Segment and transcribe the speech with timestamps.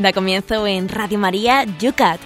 [0.00, 2.18] Da comienzo en Radio María Yucat.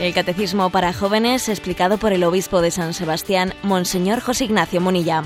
[0.00, 5.24] El Catecismo para Jóvenes explicado por el Obispo de San Sebastián, Monseñor José Ignacio Munilla.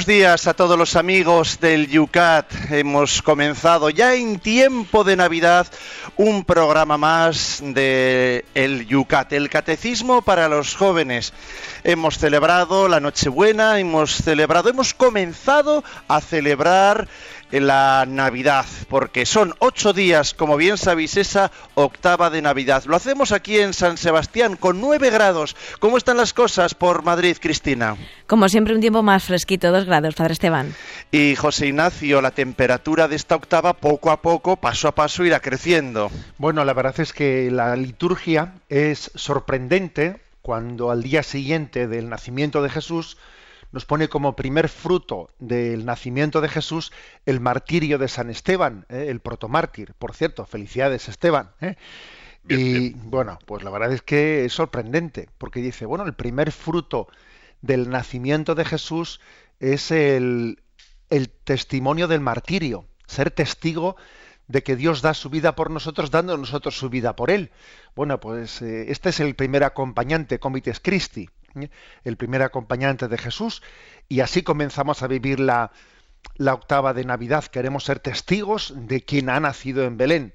[0.00, 2.50] Buenos días a todos los amigos del Yucat.
[2.70, 5.66] Hemos comenzado ya en tiempo de Navidad
[6.16, 11.34] un programa más de el Yucat, el Catecismo para los jóvenes.
[11.84, 17.06] Hemos celebrado la Nochebuena, hemos celebrado, hemos comenzado a celebrar
[17.52, 22.84] la Navidad, porque son ocho días, como bien sabéis, esa octava de Navidad.
[22.84, 25.56] Lo hacemos aquí en San Sebastián con nueve grados.
[25.80, 27.96] ¿Cómo están las cosas por Madrid, Cristina?
[28.28, 30.74] Como siempre, un tiempo más fresquito, dos grados, Padre Esteban.
[31.10, 35.40] Y José Ignacio, la temperatura de esta octava poco a poco, paso a paso, irá
[35.40, 36.10] creciendo.
[36.38, 42.62] Bueno, la verdad es que la liturgia es sorprendente cuando al día siguiente del nacimiento
[42.62, 43.16] de Jesús
[43.72, 46.92] nos pone como primer fruto del nacimiento de Jesús
[47.26, 49.06] el martirio de San Esteban, ¿eh?
[49.08, 49.94] el protomártir.
[49.94, 51.50] Por cierto, felicidades Esteban.
[51.60, 51.76] ¿eh?
[52.48, 57.08] y bueno, pues la verdad es que es sorprendente, porque dice, bueno, el primer fruto
[57.60, 59.20] del nacimiento de Jesús
[59.60, 60.62] es el,
[61.10, 63.96] el testimonio del martirio, ser testigo
[64.50, 67.52] de que Dios da su vida por nosotros, dando nosotros su vida por Él.
[67.94, 71.30] Bueno, pues eh, este es el primer acompañante, Comites Christi.
[72.04, 73.62] El primer acompañante de Jesús,
[74.08, 75.70] y así comenzamos a vivir la
[76.38, 77.44] octava de Navidad.
[77.44, 80.34] Queremos ser testigos de quien ha nacido en Belén.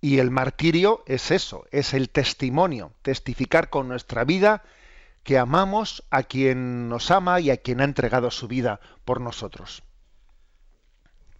[0.00, 4.64] Y el martirio es eso, es el testimonio, testificar con nuestra vida
[5.22, 9.84] que amamos a quien nos ama y a quien ha entregado su vida por nosotros.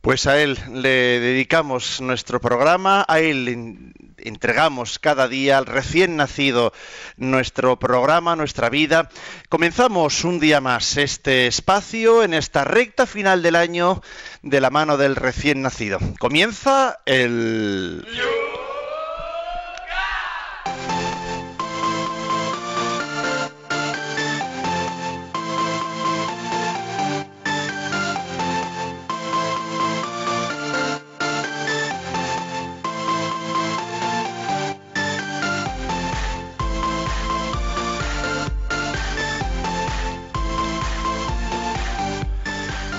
[0.02, 6.72] Pues a Él le dedicamos nuestro programa, a Él entregamos cada día al recién nacido
[7.16, 9.08] nuestro programa, nuestra vida.
[9.48, 14.02] Comenzamos un día más este espacio en esta recta final del año
[14.42, 16.00] de la mano del recién nacido.
[16.18, 18.04] Comienza el...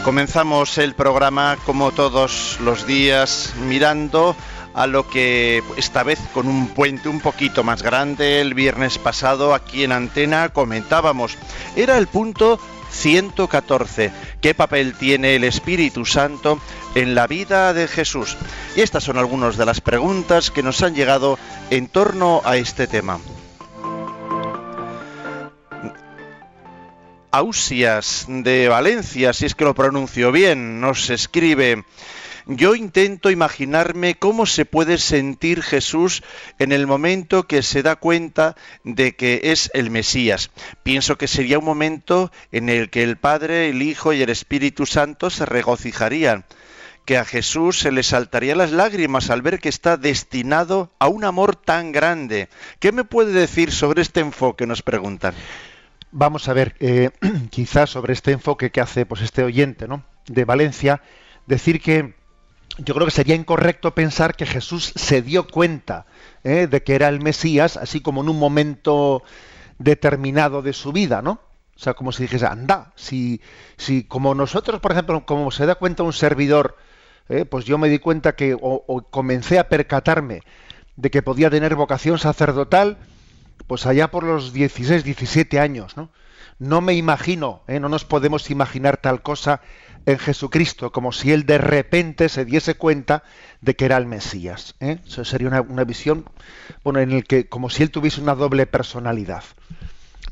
[0.03, 4.35] Comenzamos el programa como todos los días mirando
[4.73, 9.53] a lo que esta vez con un puente un poquito más grande el viernes pasado
[9.53, 11.37] aquí en Antena comentábamos.
[11.77, 12.59] Era el punto
[12.91, 14.11] 114.
[14.41, 16.59] ¿Qué papel tiene el Espíritu Santo
[16.95, 18.35] en la vida de Jesús?
[18.75, 21.39] Y estas son algunas de las preguntas que nos han llegado
[21.69, 23.19] en torno a este tema.
[27.35, 31.83] Ausias de Valencia, si es que lo pronuncio bien, nos escribe,
[32.45, 36.21] yo intento imaginarme cómo se puede sentir Jesús
[36.59, 40.51] en el momento que se da cuenta de que es el Mesías.
[40.83, 44.85] Pienso que sería un momento en el que el Padre, el Hijo y el Espíritu
[44.85, 46.45] Santo se regocijarían
[47.03, 51.23] que a Jesús se le saltarían las lágrimas al ver que está destinado a un
[51.23, 52.47] amor tan grande.
[52.79, 54.67] ¿Qué me puede decir sobre este enfoque?
[54.67, 55.33] Nos preguntan.
[56.15, 57.09] Vamos a ver, eh,
[57.49, 60.03] quizás sobre este enfoque que hace pues este oyente ¿no?
[60.27, 61.01] de Valencia,
[61.47, 62.13] decir que
[62.77, 66.05] yo creo que sería incorrecto pensar que Jesús se dio cuenta
[66.43, 66.67] ¿eh?
[66.67, 69.23] de que era el Mesías, así como en un momento
[69.79, 71.39] determinado de su vida, ¿no?
[71.75, 73.41] O sea, como si dijese, anda, si,
[73.77, 76.77] si como nosotros, por ejemplo, como se da cuenta un servidor,
[77.27, 77.45] ¿eh?
[77.45, 80.43] pues yo me di cuenta que, o, o comencé a percatarme
[80.95, 82.99] de que podía tener vocación sacerdotal,
[83.67, 86.09] pues allá por los 16, 17 años, ¿no?
[86.59, 87.79] No me imagino, ¿eh?
[87.79, 89.61] no nos podemos imaginar tal cosa
[90.05, 93.23] en Jesucristo, como si Él de repente se diese cuenta
[93.61, 94.75] de que era el Mesías.
[94.79, 94.99] ¿eh?
[95.05, 96.25] Eso sería una, visión,
[96.83, 99.43] bueno, en el que, como si Él tuviese una doble personalidad.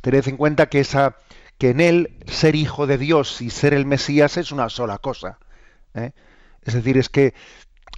[0.01, 1.17] Tened en cuenta que esa,
[1.57, 5.39] que en Él ser hijo de Dios y ser el Mesías es una sola cosa.
[5.93, 6.11] ¿eh?
[6.63, 7.33] Es decir, es que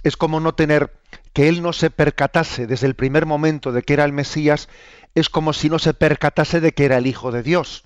[0.02, 0.92] es como no tener,
[1.32, 4.68] que Él no se percatase desde el primer momento de que era el Mesías,
[5.14, 7.84] es como si no se percatase de que era el Hijo de Dios.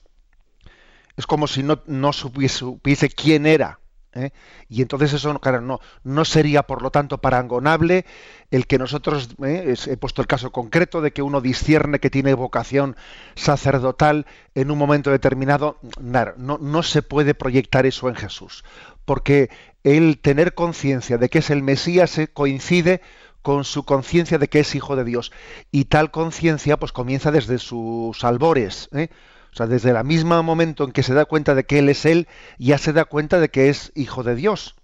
[1.17, 3.81] es como si no, supiese, quién era.
[4.15, 4.31] ¿eh?
[4.69, 8.07] Y entonces eso claro, no, sería, por lo tanto, parangonable
[8.51, 9.75] el que nosotros, ¿eh?
[9.87, 12.97] he puesto el caso concreto de que uno discierne que tiene vocación
[13.35, 18.65] sacerdotal en un momento determinado, no, no se puede proyectar eso en Jesús,
[19.05, 19.51] porque
[19.83, 23.01] el tener conciencia de que es el Mesías se coincide
[23.43, 25.33] con su conciencia de que es hijo de Dios.
[25.71, 28.89] Y tal conciencia pues comienza desde sus albores.
[28.93, 29.09] ¿eh?
[29.53, 32.05] O sea, desde el mismo momento en que se da cuenta de que Él es
[32.05, 34.75] Él, ya se da cuenta de que es hijo de Dios.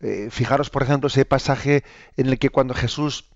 [0.00, 1.84] Eh, fijaros, por ejemplo, ese pasaje
[2.16, 3.26] en el que cuando Jesús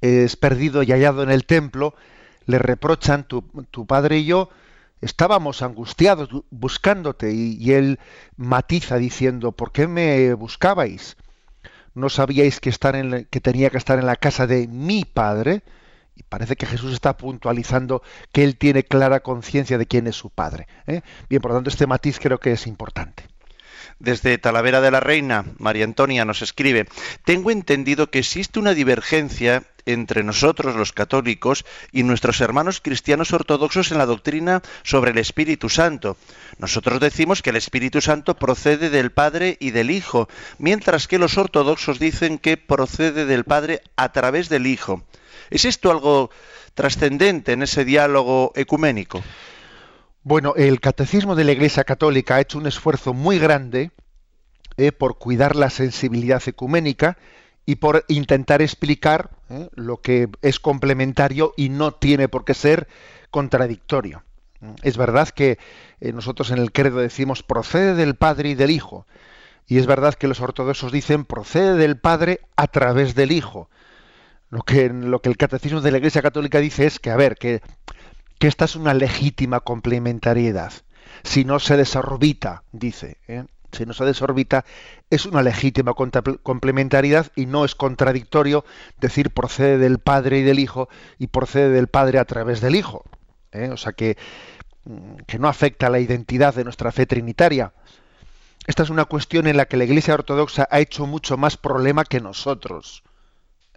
[0.00, 1.94] es perdido y hallado en el templo,
[2.46, 4.50] le reprochan, tu, tu padre y yo
[5.00, 7.98] estábamos angustiados buscándote y, él
[8.36, 11.16] matiza diciendo, ¿por qué me buscabais?
[11.96, 12.70] No sabíais que,
[13.40, 15.62] tenía que estar en la casa de mi padre.
[16.14, 18.02] Y parece que Jesús está puntualizando
[18.32, 20.68] que él tiene clara conciencia de quién es su padre.
[20.86, 21.00] ¿eh?
[21.28, 23.24] Bien, por lo tanto, este matiz creo que es importante.
[23.98, 26.86] Desde Talavera de la Reina, María Antonia nos escribe,
[27.24, 33.92] tengo entendido que existe una divergencia entre nosotros los católicos y nuestros hermanos cristianos ortodoxos
[33.92, 36.18] en la doctrina sobre el Espíritu Santo.
[36.58, 40.28] Nosotros decimos que el Espíritu Santo procede del Padre y del Hijo,
[40.58, 45.04] mientras que los ortodoxos dicen que procede del Padre a través del Hijo.
[45.48, 46.30] ¿Es esto algo
[46.74, 49.22] trascendente en ese diálogo ecuménico?
[50.28, 53.92] Bueno, el Catecismo de la Iglesia Católica ha hecho un esfuerzo muy grande
[54.76, 57.16] eh, por cuidar la sensibilidad ecuménica
[57.64, 62.88] y por intentar explicar eh, lo que es complementario y no tiene por qué ser
[63.30, 64.24] contradictorio.
[64.82, 65.60] Es verdad que
[66.00, 69.06] eh, nosotros en el credo decimos procede del Padre y del Hijo,
[69.68, 73.70] y es verdad que los ortodoxos dicen procede del Padre a través del Hijo.
[74.50, 77.36] Lo que, lo que el catecismo de la Iglesia Católica dice es que, a ver,
[77.36, 77.62] que
[78.38, 80.72] que esta es una legítima complementariedad.
[81.22, 83.44] Si no se desorbita, dice, ¿eh?
[83.72, 84.64] si no se desorbita,
[85.10, 88.64] es una legítima complementariedad y no es contradictorio
[89.00, 90.88] decir procede del Padre y del Hijo
[91.18, 93.04] y procede del Padre a través del Hijo.
[93.52, 93.70] ¿eh?
[93.70, 94.16] O sea que,
[94.84, 97.72] mm, que no afecta a la identidad de nuestra fe trinitaria.
[98.66, 102.04] Esta es una cuestión en la que la Iglesia Ortodoxa ha hecho mucho más problema
[102.04, 103.04] que nosotros.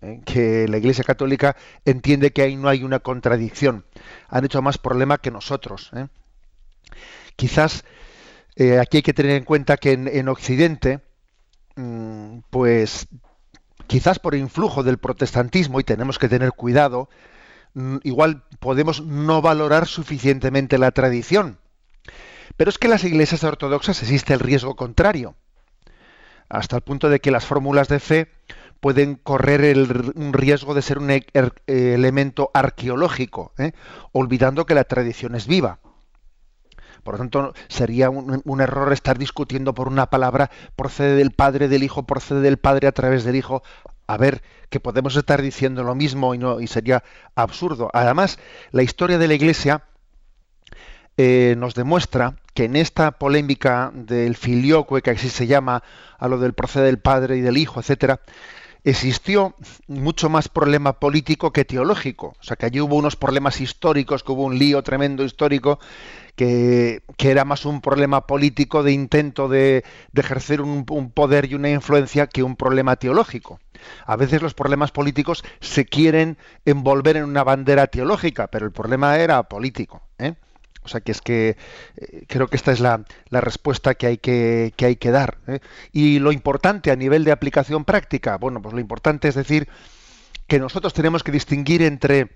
[0.01, 0.22] ¿Eh?
[0.25, 1.56] que la Iglesia Católica
[1.86, 3.86] entiende que ahí no hay una contradicción.
[4.28, 5.92] Han hecho más problema que nosotros.
[5.96, 6.07] ¿eh?
[7.36, 7.84] Quizás
[8.56, 11.00] eh, aquí hay que tener en cuenta que en, Occidente,
[11.75, 13.07] mm, pues
[13.88, 17.10] quizás por influjo del protestantismo, y tenemos que tener cuidado,
[17.74, 21.60] mm, igual podemos no valorar suficientemente la tradición.
[22.57, 25.36] Pero es que en las iglesias ortodoxas existe el riesgo contrario,
[26.50, 28.28] hasta el punto de que las fórmulas de fe
[28.80, 29.78] pueden correr
[30.16, 33.74] un riesgo de ser un e, er, elemento arqueológico, ¿eh?
[34.12, 35.80] olvidando que la tradición es viva.
[37.04, 41.84] Por lo tanto, sería un, error estar discutiendo por una palabra procede del Padre, del
[41.84, 43.64] Hijo, procede del Padre a través del Hijo.
[44.06, 47.04] A ver, que podemos estar diciendo lo mismo y sería
[47.36, 47.90] absurdo.
[47.94, 48.38] Además,
[48.72, 49.84] la historia de la Iglesia
[51.18, 55.83] eh, nos demuestra que en esta polémica del filioque, que así se llama,
[56.18, 58.21] a lo del procede del Padre y del Hijo, etcétera,
[58.83, 59.56] existió
[59.88, 62.36] mucho más problema político que teológico.
[62.40, 65.80] O sea, que allí hubo unos problemas históricos, que hubo un lío tremendo histórico,
[66.36, 69.83] que, era más un problema político de intento de,
[70.16, 73.59] ejercer un, poder y una influencia que un problema teológico.
[74.06, 79.18] A veces los problemas políticos se quieren envolver en una bandera teológica, pero el problema
[79.18, 80.02] era político.
[80.18, 80.36] ¿eh?
[80.90, 81.56] O sea que es que
[81.98, 85.38] eh, creo que esta es la, respuesta que hay que, hay que dar.
[85.48, 85.60] ¿eh?
[85.92, 89.69] Y lo importante a nivel de aplicación práctica, bueno, pues lo importante es decir
[90.48, 92.31] que nosotros tenemos que distinguir entre,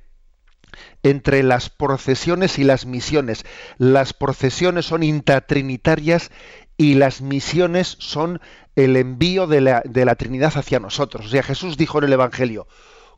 [1.02, 3.44] entre las procesiones y las misiones.
[3.80, 6.30] Las procesiones son intratrinitarias
[6.78, 8.40] y las misiones son
[8.76, 11.26] el envío de la, de la Trinidad hacia nosotros.
[11.26, 12.68] O sea, Jesús dijo en el Evangelio,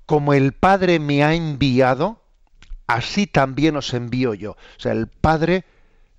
[0.05, 2.24] como el Padre me ha enviado,
[2.87, 4.51] así también os envío yo.
[4.51, 5.65] O sea, el Padre,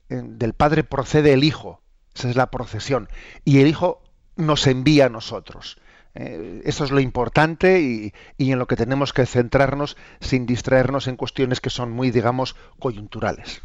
[0.08, 1.80] eh, del Padre procede el Hijo,
[2.14, 3.08] esa es la procesión,
[3.44, 4.02] y el Hijo
[4.36, 5.78] nos envía a nosotros.
[6.14, 11.16] Eh, eso es lo importante y, en lo que tenemos que centrarnos sin distraernos en
[11.16, 13.60] cuestiones que son muy, digamos, coyunturales.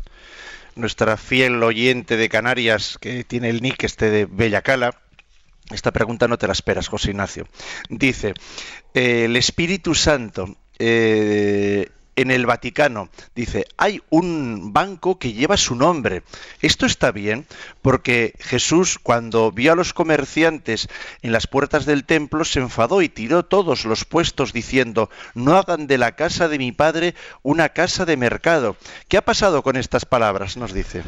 [0.76, 5.00] Nuestra fiel oyente de Canarias, que tiene el nick este de Bellacala,
[5.72, 7.48] esta pregunta no te la esperas, José Ignacio.
[7.90, 8.34] Dice,
[8.94, 10.58] eh, el Espíritu Santo
[12.22, 13.10] en el Vaticano.
[13.36, 16.24] Dice, hay un banco que lleva su nombre.
[16.62, 17.46] Esto está bien
[17.82, 20.88] porque Jesús cuando vio a los comerciantes
[21.22, 25.88] en las puertas del templo se enfadó y tiró todos los puestos diciendo, no hagan
[25.88, 28.78] de la casa de mi padre una casa de mercado.
[29.08, 30.58] ¿Qué ha pasado con estas palabras?
[30.58, 31.04] Nos dice.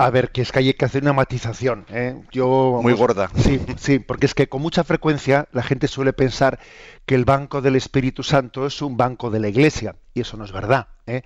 [0.00, 1.84] A ver, que es que hay que hacer una matización.
[1.90, 2.18] ¿eh?
[2.32, 3.30] Yo, Muy gorda.
[3.36, 6.58] Sí, sí, porque es que con mucha frecuencia la gente suele pensar
[7.04, 10.46] que el banco del Espíritu Santo es un banco de la Iglesia, y eso no
[10.46, 10.88] es verdad.
[11.06, 11.20] ¿eh?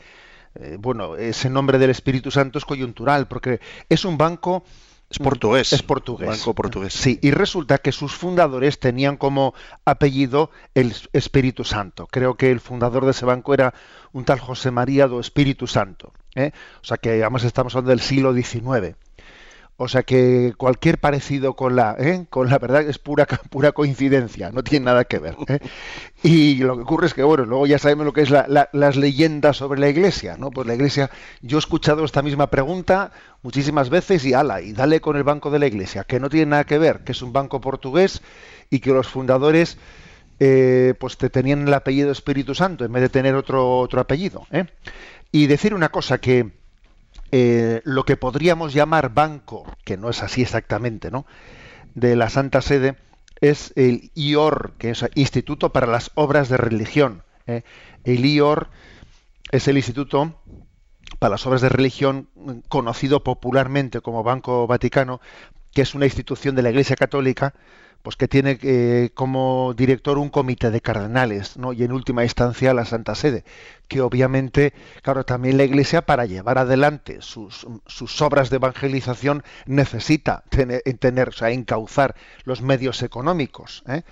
[0.57, 4.65] Eh, bueno, ese nombre del Espíritu Santo es coyuntural, porque es un banco...
[5.09, 5.73] Es portugués.
[5.73, 6.29] Es portugués.
[6.29, 6.95] Banco portugués.
[6.95, 9.55] Sí, y resulta que sus fundadores tenían como
[9.85, 12.09] apellido el Espíritu Santo.
[12.11, 13.75] Creo que el fundador de ese banco era
[14.13, 16.13] un tal José María do Espíritu Santo.
[16.35, 16.53] ¿Eh?
[16.83, 18.97] O sea que además estamos hablando del siglo XIX.
[19.77, 22.27] O sea que cualquier parecido con la, ¿eh?
[22.31, 25.37] con la verdad es pura, pura coincidencia, no tiene nada que ver.
[25.49, 25.59] ¿eh?
[26.23, 28.69] Y lo que ocurre es que, bueno, luego ya sabemos lo que es la, la,
[28.73, 30.51] las leyendas sobre la iglesia, ¿no?
[30.51, 31.11] Pues la iglesia,
[31.43, 33.11] yo he escuchado esta misma pregunta
[33.43, 36.47] muchísimas veces y ala, y dale con el banco de la iglesia, que no tiene
[36.47, 38.23] nada que ver, que es un banco portugués
[38.71, 39.77] y que los fundadores
[40.39, 44.47] eh, pues te tenían el apellido Espíritu Santo en vez de tener otro, otro apellido.
[45.35, 46.53] Y decir una cosa que
[47.33, 51.27] eh, lo que podríamos llamar banco, que no es así exactamente, ¿no?
[51.97, 52.95] De la Santa Sede,
[53.41, 57.25] es el IOR, que es Instituto para las Obras de Religión.
[57.49, 57.65] ¿eh?
[58.05, 58.69] El IOR
[59.51, 60.41] es el Instituto
[61.19, 62.29] para las Obras de Religión
[62.69, 65.21] conocido popularmente como Banco Vaticano,
[65.73, 67.55] que es una institución de la Iglesia Católica
[68.05, 71.73] pues que tiene eh, como director un comité de cardenales, ¿no?
[71.73, 73.45] Y en última instancia la Santa Sede,
[73.89, 77.65] que obviamente, claro, también la Iglesia para llevar adelante sus,
[78.21, 84.03] obras de evangelización necesita tener, o sea, encauzar los medios económicos, ¿eh?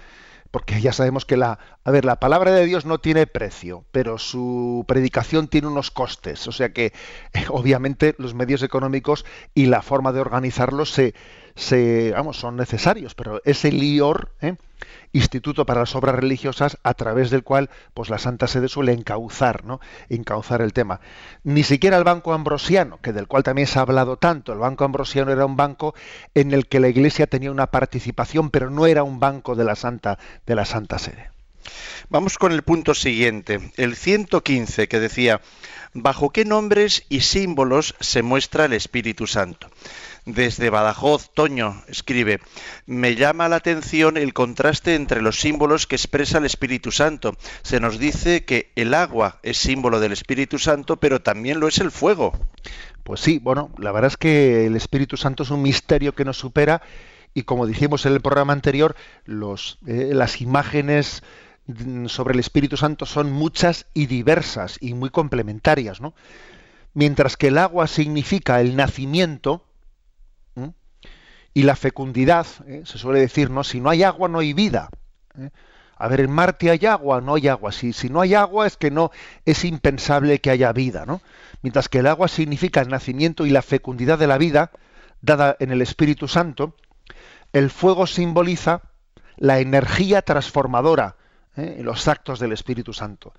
[0.51, 4.17] porque ya sabemos que la, a ver, la palabra de Dios no tiene precio, pero
[4.17, 6.95] su predicación tiene unos costes, o sea que
[7.51, 11.15] obviamente los medios económicos y la forma de organizarlos se
[11.55, 14.57] se, vamos, son necesarios, pero es el IOR, ¿eh?
[15.13, 19.65] Instituto para las Obras Religiosas, a través del cual pues la Santa Sede suele encauzar,
[19.65, 19.81] ¿no?
[20.09, 21.01] encauzar el tema.
[21.45, 24.85] Ni siquiera el Banco Ambrosiano, que del cual también se ha hablado tanto, el Banco
[24.85, 25.95] Ambrosiano era un banco
[26.35, 29.77] en el que la Iglesia tenía una participación, pero no era un banco de la
[29.77, 31.31] Santa, de la Santa Sede.
[32.09, 35.41] Vamos con el punto siguiente, el 115, que decía,
[35.93, 39.71] ¿bajo qué nombres y símbolos se muestra el Espíritu Santo?
[40.25, 42.41] Desde Badajoz, Toño escribe,
[42.87, 47.35] me llama la atención el contraste entre los símbolos que expresa el Espíritu Santo.
[47.63, 51.79] Se nos dice que el agua es símbolo del Espíritu Santo, pero también lo es
[51.79, 52.39] el fuego.
[53.03, 56.39] Pues sí, bueno, la verdad es que el Espíritu Santo es un misterio que nos
[56.39, 56.83] supera
[57.35, 61.25] y como dijimos en el programa anterior, los, eh, las imágenes
[62.07, 66.15] sobre el Espíritu Santo son muchas y diversas y muy complementarias, ¿no?
[66.95, 69.65] Mientras que el agua significa el nacimiento,
[71.55, 72.83] y la fecundidad, ¿eh?
[72.85, 73.65] se suele decir, ¿no?
[73.65, 74.89] Si no hay agua, no hay vida.
[75.39, 75.51] ¿eh?
[75.97, 77.71] A ver, en Marte hay agua, no hay agua.
[77.73, 79.11] Si, si no hay agua es que no,
[79.45, 81.21] es impensable que haya vida, ¿no?
[81.63, 84.73] Mientras que el agua significa el nacimiento y la fecundidad de la vida,
[85.21, 86.75] dada en el Espíritu Santo,
[87.53, 88.83] el fuego simboliza
[89.37, 91.17] la energía transformadora
[91.57, 91.77] ¿eh?
[91.79, 93.33] en los actos del Espíritu Santo.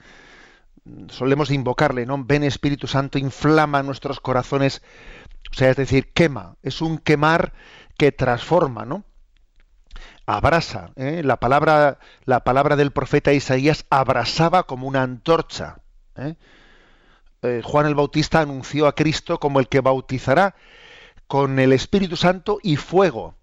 [1.10, 2.24] Solemos invocarle, ¿no?
[2.24, 4.82] Ven Espíritu Santo, inflama nuestros corazones,
[5.52, 7.54] o sea, es decir, quema, es un quemar
[7.98, 9.04] que transforma, ¿no?
[10.26, 10.92] Abrasa.
[10.96, 11.22] ¿eh?
[11.24, 15.78] La, palabra, la palabra del profeta Isaías abrasaba como una antorcha.
[16.16, 16.36] ¿eh?
[17.42, 20.56] Eh, Juan el Bautista anunció a Cristo como el que bautizará
[21.28, 23.36] con el Espíritu Santo y fuego.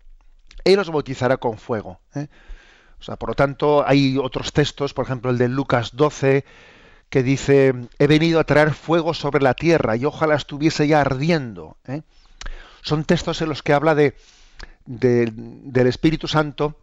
[0.64, 2.00] Él os bautizará con fuego.
[2.14, 6.44] O sea, por lo tanto, hay otros textos, por ejemplo, el de Lucas 12,
[7.08, 11.78] que dice, he venido a traer fuego sobre la tierra y ojalá estuviese ya ardiendo.
[12.82, 14.14] Son textos en los que habla de,
[14.86, 16.76] de, del Espíritu Santo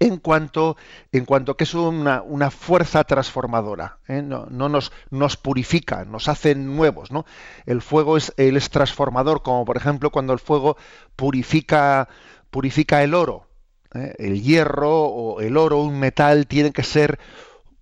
[0.00, 0.76] en cuanto,
[1.12, 4.22] en cuanto que es una, una fuerza transformadora, ¿eh?
[4.22, 7.10] no, no, nos, nos purifica, nos hace nuevos.
[7.10, 7.24] ¿no?
[7.66, 10.76] El fuego es, él es transformador, como por ejemplo cuando el fuego
[11.16, 12.08] purifica,
[12.50, 13.46] purifica el oro.
[13.94, 14.14] ¿eh?
[14.18, 17.18] El hierro o el oro, un metal, tiene que ser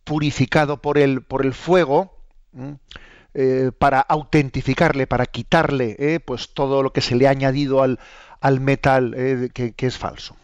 [0.05, 2.19] purificado por el, por el fuego.
[3.35, 7.99] Eh, para autentificarle, para quitarle pues todo lo que se le ha añadido al,
[8.43, 10.37] al metal eh, que, que es falso.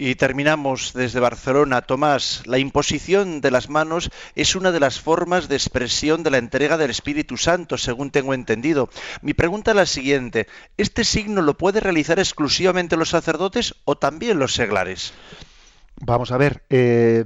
[0.00, 1.82] Y terminamos desde Barcelona.
[1.82, 6.38] Tomás, la imposición de las manos es una de las formas de expresión de la
[6.38, 8.88] entrega del Espíritu Santo, según tengo entendido.
[9.22, 10.46] Mi pregunta es la siguiente.
[10.76, 15.12] ¿Este signo lo puede realizar exclusivamente los sacerdotes o también los seglares?
[16.00, 17.24] Vamos a ver, eh,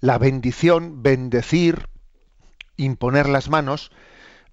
[0.00, 1.88] la bendición, bendecir,
[2.76, 3.90] imponer las manos,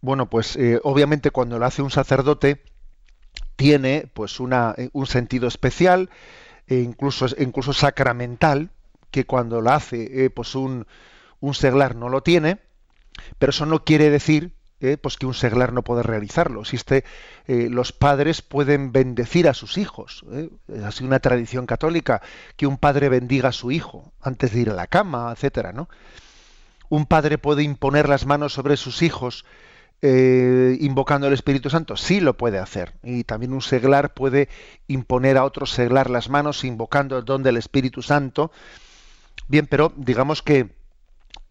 [0.01, 2.63] bueno, pues eh, obviamente cuando lo hace un sacerdote,
[3.59, 6.09] tiene pues una, un sentido especial,
[6.65, 8.69] e incluso, incluso sacramental,
[9.11, 10.87] que cuando lo hace eh, pues un,
[11.41, 12.59] un seglar no lo tiene,
[13.37, 16.61] pero eso no quiere decir eh, pues que un seglar no puede realizarlo.
[16.61, 17.03] Existe,
[17.47, 20.23] eh, los padres pueden bendecir a sus hijos.
[20.31, 20.49] ¿eh?
[20.69, 22.21] Es así una tradición católica
[22.55, 25.89] que un padre bendiga a su hijo antes de ir a la cama, etcétera, ¿no?
[26.87, 29.43] Un padre puede imponer las manos sobre sus hijos
[30.01, 32.93] invocando el Espíritu Santo, sí lo puede hacer.
[33.03, 34.49] Y también un seglar puede
[34.87, 38.51] imponer a otro seglar las manos invocando el don del Espíritu Santo.
[39.47, 40.69] Bien, pero digamos que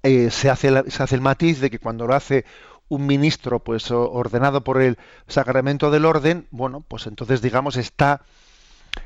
[0.02, 2.44] se, hace se hace el matiz de que cuando lo hace
[2.88, 8.22] un ministro pues ordenado por el sacramento del orden, bueno, pues entonces digamos está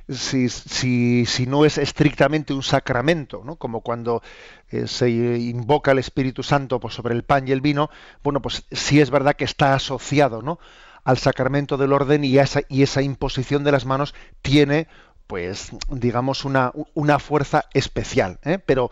[0.09, 3.57] si, si, si no es estrictamente un sacramento, ¿no?
[3.57, 4.23] como cuando
[4.71, 7.91] eh, se invoca el Espíritu Santo pues, sobre el pan y el vino,
[8.23, 10.59] bueno, pues sí es verdad que está asociado ¿no?
[11.05, 14.89] al sacramento del orden y esa, y esa imposición de las manos tiene,
[15.27, 18.39] pues, digamos, una, una fuerza especial.
[18.45, 18.59] ¿eh?
[18.59, 18.91] Pero,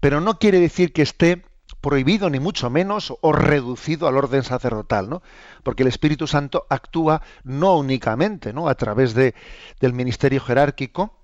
[0.00, 1.42] pero no quiere decir que esté
[1.80, 5.22] prohibido ni mucho menos o reducido al orden sacerdotal, ¿no?
[5.62, 8.68] Porque el Espíritu Santo actúa no únicamente, ¿no?
[8.68, 9.34] A través de,
[9.80, 11.14] del ministerio jerárquico,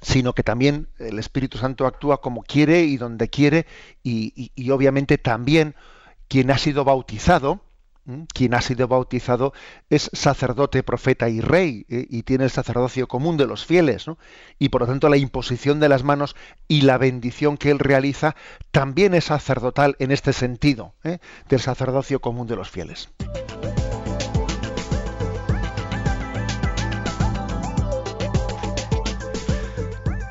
[0.00, 3.66] sino que también el Espíritu Santo actúa como quiere y donde quiere
[4.02, 5.74] y, y obviamente también
[6.28, 7.60] quien ha sido bautizado,
[8.32, 9.52] quien ha sido bautizado
[9.90, 14.06] es sacerdote, profeta y rey, eh, y tiene el sacerdocio común de los fieles,
[14.58, 16.36] y por lo tanto la imposición de las manos
[16.68, 18.36] y la bendición que él realiza
[18.70, 21.18] también es sacerdotal en este sentido, ¿eh?
[21.48, 23.10] del sacerdocio común de los fieles.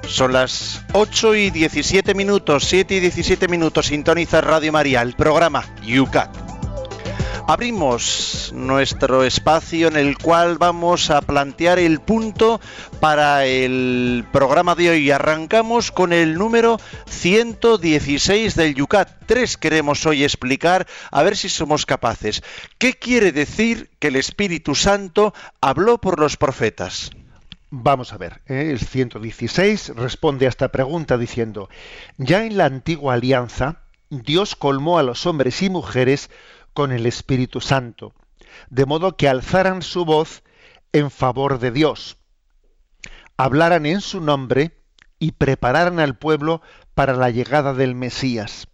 [0.08, 5.65] Son las 8 y 17 minutos, 7 y 17 minutos, sintoniza Radio María, el programa
[5.84, 6.44] UCAT.
[7.47, 12.59] Abrimos nuestro espacio en el cual vamos a plantear el punto
[12.99, 15.11] para el programa de hoy.
[15.11, 19.27] Arrancamos con el número 116 del Yucat.
[19.27, 22.41] Tres queremos hoy explicar, a ver si somos capaces.
[22.79, 27.11] ¿Qué quiere decir que el Espíritu Santo habló por los profetas?
[27.70, 28.72] Vamos a ver, ¿eh?
[28.72, 31.70] el 116 responde a esta pregunta diciendo,
[32.17, 36.29] ya en la antigua alianza, Dios colmó a los hombres y mujeres
[36.75, 38.14] con el Espíritu Santo,
[38.70, 40.44] de modo que alzaran su voz
[40.92, 42.18] en favor de Dios,
[43.38, 44.83] hablaran en su nombre
[45.18, 46.61] y prepararan al pueblo
[46.94, 48.68] para la llegada del Mesías.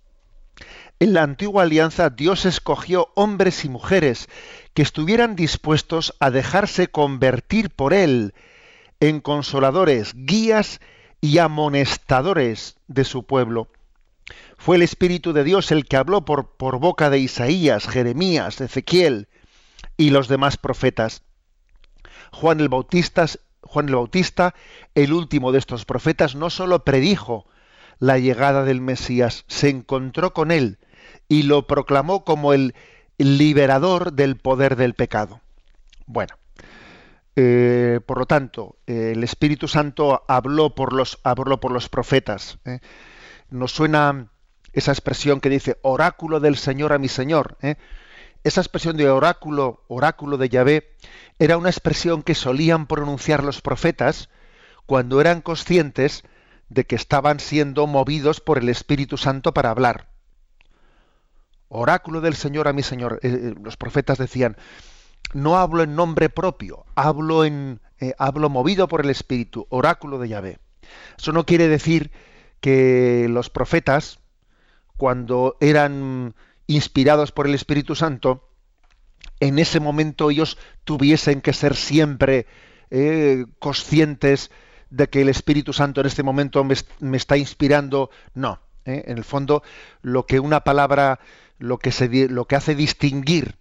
[0.99, 4.27] En la antigua alianza Dios escogió hombres y mujeres
[4.73, 8.33] que estuvieran dispuestos a dejarse convertir por Él
[8.99, 10.81] en consoladores, guías
[11.21, 13.67] y amonestadores de su pueblo
[14.61, 19.27] fue el Espíritu de Dios el que habló por, boca de Isaías, Jeremías, Ezequiel
[19.97, 21.23] y los demás profetas.
[22.31, 23.25] Juan el Bautista,
[23.63, 24.53] Juan el Bautista,
[24.93, 27.47] el último de estos profetas, no sólo predijo
[27.97, 30.77] la llegada del Mesías, se encontró con él
[31.27, 32.75] y lo proclamó como el
[33.17, 35.41] liberador del poder del pecado.
[36.05, 36.35] Bueno,
[37.35, 42.59] eh, por lo tanto, el Espíritu Santo habló por los, habló por los profetas.
[42.65, 42.79] ¿eh?
[43.49, 44.30] Nos suena
[44.73, 47.57] esa expresión que dice oráculo del Señor a mi Señor.
[47.61, 47.75] ¿eh?
[48.43, 50.95] Esa expresión de oráculo, oráculo de Yahvé,
[51.39, 54.29] era una expresión que solían pronunciar los profetas
[54.85, 56.23] cuando eran conscientes
[56.69, 60.07] de que estaban siendo movidos por el Espíritu Santo para hablar.
[61.67, 63.19] Oráculo del Señor a mi Señor.
[63.21, 64.57] Eh, eh, los profetas decían,
[65.33, 67.79] no hablo en nombre propio, hablo, en,
[68.17, 70.59] hablo movido por el Espíritu, oráculo de Yahvé.
[71.17, 72.11] Eso no quiere decir
[72.59, 74.20] que los profetas
[75.01, 76.35] cuando eran
[76.67, 78.47] inspirados por el Espíritu Santo,
[79.39, 82.45] en ese momento ellos tuviesen que ser siempre
[82.91, 84.51] eh, conscientes
[84.91, 88.11] de que el Espíritu Santo en este momento me, está inspirando.
[88.35, 89.63] No, eh, en el fondo
[90.03, 91.19] lo que una palabra,
[91.57, 93.55] lo que, se, lo que hace distinguir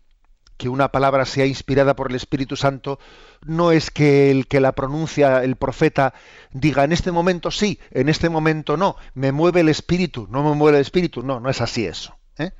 [0.60, 2.98] que una palabra sea inspirada por el Espíritu Santo
[3.46, 6.12] no es que el que la pronuncia el profeta
[6.52, 10.54] diga en este momento sí, en este momento no, me mueve el Espíritu, no me
[10.54, 12.14] mueve el Espíritu, no, no es así eso.
[12.36, 12.50] ¿eh?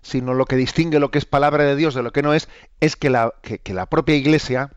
[0.00, 2.48] Sino lo que distingue lo que es palabra de Dios de lo que no es,
[2.80, 4.70] es que la, que, la propia Iglesia,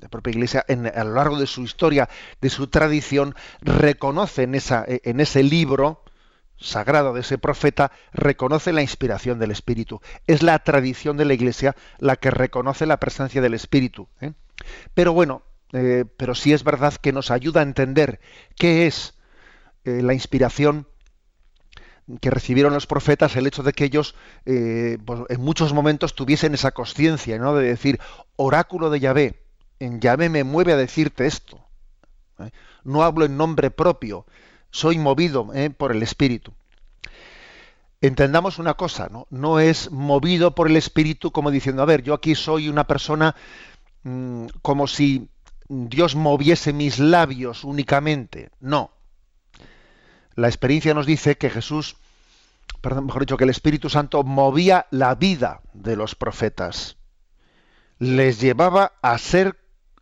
[0.00, 2.08] la propia Iglesia en, a lo largo de su historia,
[2.40, 6.03] de su tradición, reconoce en, esa, en ese libro,
[6.56, 10.00] sagrado de ese profeta reconoce la inspiración del Espíritu.
[10.26, 14.08] Es la tradición de la Iglesia la que reconoce la presencia del Espíritu.
[14.20, 14.32] ¿eh?
[14.94, 18.20] Pero bueno, eh, pero sí es verdad que nos ayuda a entender
[18.56, 19.14] qué es
[19.84, 20.86] eh, la inspiración
[22.20, 24.14] que recibieron los profetas, el hecho de que ellos
[24.44, 27.54] pues, en muchos momentos tuviesen esa conciencia, ¿no?
[27.54, 27.98] De decir,
[28.36, 29.42] oráculo de Yahvé,
[29.80, 31.64] en Yahvé me mueve a decirte esto.
[32.84, 34.26] No hablo en nombre propio,
[34.74, 36.52] soy movido eh, por el Espíritu.
[38.00, 39.60] entendamos una cosa, ¿no?
[39.60, 43.36] Es movido por el Espíritu como diciendo, a ver, yo aquí soy una persona
[44.02, 45.30] mm, como si
[45.68, 48.50] Dios moviese mis labios únicamente.
[48.58, 48.90] No.
[50.34, 51.96] La experiencia nos dice que Jesús,
[52.80, 56.96] perdón, mejor dicho, que el Espíritu Santo movía la vida de los profetas.
[58.00, 59.56] Les llevaba a ser,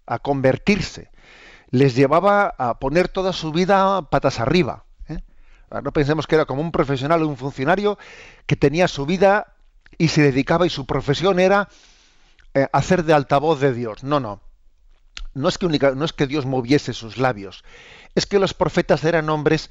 [0.07, 1.12] a convertirse.
[1.73, 4.85] Les llevaba a poner toda su vida patas arriba.
[5.09, 5.19] ¿eh?
[5.83, 7.99] No pensemos que era como un profesional o un funcionario
[8.47, 9.55] que tenía su vida
[9.99, 11.69] y se dedicaba y su profesión era
[12.55, 14.05] eh, hacer de altavoz de Dios.
[14.05, 14.41] No, no
[15.35, 17.65] no es que, Dios moviese sus labios,
[18.15, 19.71] es que los profetas eran hombres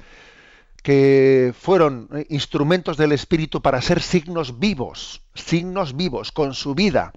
[0.82, 7.12] que fueron eh, instrumentos del Espíritu para ser signos vivos, signos vivos con su vida.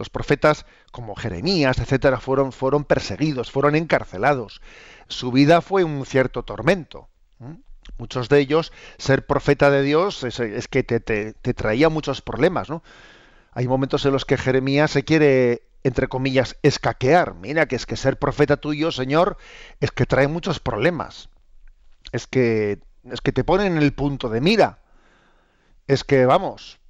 [0.00, 4.62] Los profetas como Jeremías, etcétera, fueron, fueron perseguidos, fueron encarcelados.
[5.08, 7.10] Su vida fue un cierto tormento.
[7.98, 12.70] Muchos de ellos, ser profeta de Dios es, que te, te, traía muchos problemas.
[12.70, 12.82] ¿no?
[13.52, 17.34] Hay momentos en los que Jeremías se quiere entre comillas, escaquear.
[17.34, 19.36] Mira que es que ser profeta tuyo, Señor,
[19.80, 21.28] es que trae muchos problemas.
[22.12, 24.78] Es que, es que te ponen en el punto de mira.
[25.86, 26.80] Es que, vamos,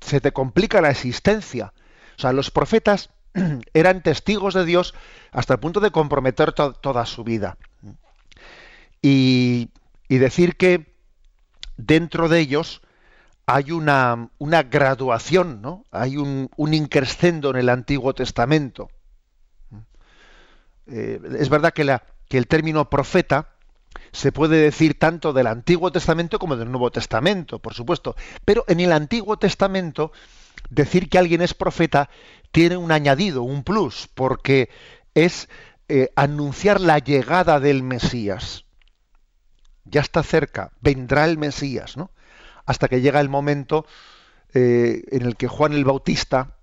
[0.00, 1.72] se te complica la existencia.
[2.18, 3.10] O sea, los profetas
[3.74, 4.94] eran testigos de Dios
[5.30, 7.56] hasta el punto de comprometer toda su vida.
[9.00, 9.70] Y,
[10.08, 10.92] y decir que
[11.76, 12.82] dentro de ellos
[13.46, 15.86] hay una, una graduación, ¿no?
[15.90, 18.90] Hay un, un, increscendo en el Antiguo Testamento.
[20.86, 23.50] Eh, es verdad que, la, que el término profeta
[24.12, 28.16] se puede decir tanto del Antiguo Testamento como del Nuevo Testamento, por supuesto.
[28.44, 30.12] Pero en el Antiguo Testamento,
[30.70, 32.10] decir que alguien es profeta
[32.50, 34.70] tiene un añadido, un plus, porque
[35.14, 35.48] es
[35.88, 38.64] eh, anunciar la llegada del Mesías.
[39.84, 42.10] Ya está cerca, vendrá el Mesías, ¿no?
[42.68, 43.86] hasta que llega el momento
[44.52, 46.58] eh, en el que Juan el Bautista,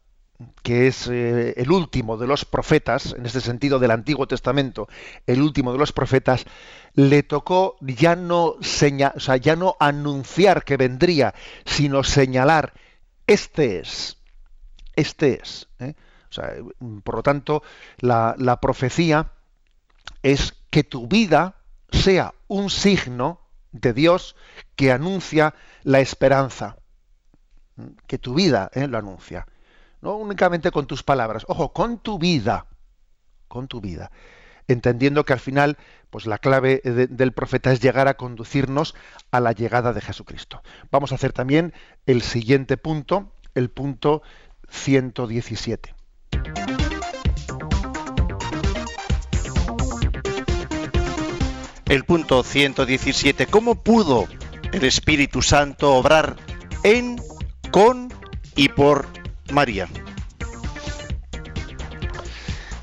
[0.61, 4.87] que es eh, el último de los profetas, en este sentido del Antiguo Testamento,
[5.25, 6.45] el último de los profetas,
[6.93, 11.33] le tocó ya no, ya no anunciar que vendría,
[11.65, 12.73] sino señalar,
[13.27, 14.17] este es,
[14.95, 15.67] este es.
[15.79, 15.93] ¿eh?
[17.03, 17.63] por lo tanto,
[17.99, 19.31] la, profecía
[20.21, 21.55] es que tu vida
[21.91, 23.39] sea un signo
[23.71, 24.35] de Dios
[24.75, 26.77] que anuncia la esperanza,
[28.07, 29.47] que tu vida eh, lo anuncia.
[30.01, 32.67] No únicamente con tus palabras, ojo, con tu vida,
[33.47, 34.11] con tu vida.
[34.67, 35.77] Entendiendo que al final,
[36.09, 38.95] pues la clave del profeta es llegar a conducirnos
[39.31, 40.61] a la llegada de Jesucristo.
[40.91, 41.73] Vamos a hacer también
[42.05, 44.23] el siguiente punto, el punto
[44.69, 45.93] 117.
[51.87, 53.45] El punto 117.
[53.45, 54.27] ¿Cómo pudo
[54.71, 56.35] el Espíritu Santo obrar
[56.83, 57.21] en,
[57.71, 58.11] con
[58.55, 59.07] y por
[59.51, 59.87] María?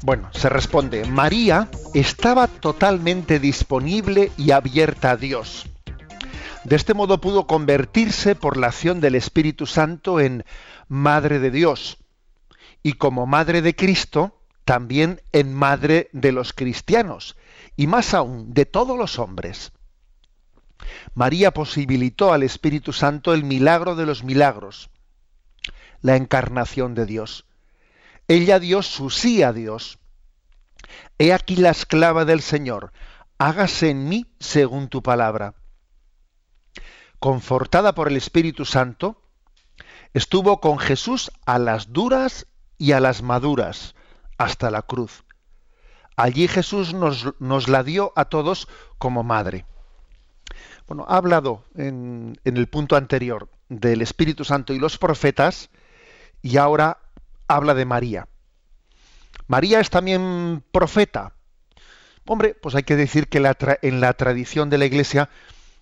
[0.03, 5.67] Bueno, se responde, María estaba totalmente disponible y abierta a Dios.
[6.65, 10.45] De este modo pudo convertirse por la acción del Espíritu Santo en
[10.89, 11.99] Madre de Dios
[12.83, 17.37] y como Madre de Cristo también en Madre de los cristianos
[17.77, 19.71] y más aún de todos los hombres.
[21.15, 24.91] María posibilitó al Espíritu Santo el milagro de los milagros,
[26.01, 27.47] la encarnación de Dios.
[28.29, 29.99] Ella dio su sí a Dios.
[31.19, 32.93] He aquí la esclava del Señor,
[33.39, 35.55] hágase en mí según tu palabra.
[37.19, 39.23] Confortada por el Espíritu Santo,
[40.13, 42.47] estuvo con Jesús a las duras
[42.79, 43.95] y a las maduras,
[44.39, 45.25] hasta la cruz.
[46.17, 49.65] Allí Jesús nos, la dio a todos como madre.
[50.87, 55.71] Bueno, ha hablado en, en el punto anterior del Espíritu Santo y los profetas
[56.43, 57.02] y ahora
[57.57, 58.29] habla de María.
[59.47, 61.35] María es también profeta.
[62.27, 63.39] Hombre, pues hay que decir que
[63.83, 65.29] en la tradición de la Iglesia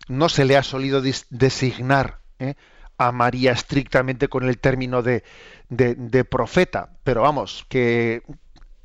[0.08, 2.54] no se le ha solido designar ¿eh?
[2.98, 5.22] a María estrictamente con el término de,
[5.68, 8.22] de, profeta, pero vamos, que,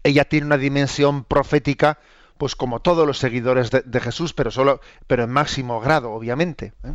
[0.06, 2.00] ella tiene una dimensión profética,
[2.38, 6.74] pues como todos los seguidores de, Jesús, pero solo, pero en máximo grado, obviamente.
[6.84, 6.94] ¿eh?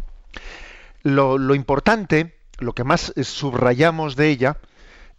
[1.03, 4.59] Lo, importante, lo que más subrayamos de ella,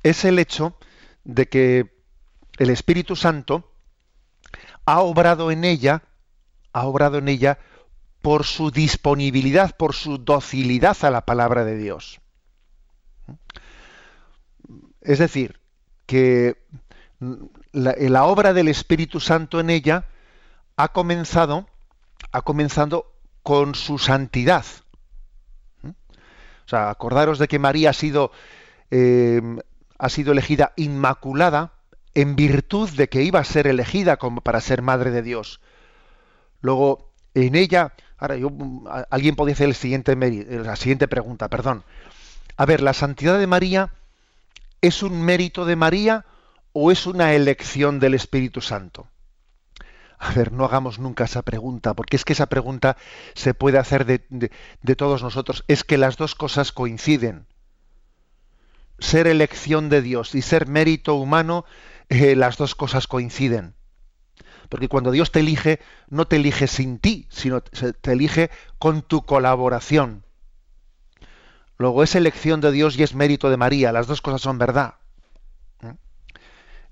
[0.03, 0.77] es el hecho
[1.23, 2.01] de que
[2.57, 3.71] el Espíritu Santo
[4.85, 6.03] ha obrado en ella,
[6.73, 7.59] ha obrado en ella
[8.21, 12.21] por su disponibilidad, por su docilidad a la palabra de Dios.
[15.01, 15.59] Es decir,
[16.05, 16.57] que
[17.71, 20.05] la, obra del Espíritu Santo en ella
[20.75, 21.67] ha comenzado,
[22.31, 24.65] ha comenzado con su santidad.
[25.81, 25.89] ¿Mm?
[26.65, 28.31] sea, acordaros de que María ha sido,
[28.91, 29.41] eh,
[30.01, 31.73] ha sido elegida inmaculada
[32.15, 35.61] en virtud de que iba a ser elegida como para ser madre de Dios.
[36.59, 38.51] Luego, en ella, ahora yo,
[39.11, 41.83] alguien podría hacer la siguiente pregunta, perdón.
[42.57, 43.93] A ver, ¿la santidad de María
[44.81, 46.25] es un mérito de María
[46.73, 49.07] o es una elección del Espíritu Santo?
[50.17, 52.97] A ver, no hagamos nunca esa pregunta, porque es que esa pregunta
[53.35, 55.63] se puede hacer de, todos nosotros.
[55.67, 57.45] Es que las dos cosas coinciden.
[59.01, 61.65] Ser elección de Dios y ser mérito humano,
[62.07, 63.75] eh, las dos cosas coinciden.
[64.69, 69.25] Porque cuando Dios te elige, no te elige sin ti, sino te elige con tu
[69.25, 70.23] colaboración.
[71.77, 73.91] Luego es elección de Dios y es mérito de María.
[73.91, 74.95] Las dos cosas son verdad.
[75.81, 75.95] ¿Mm?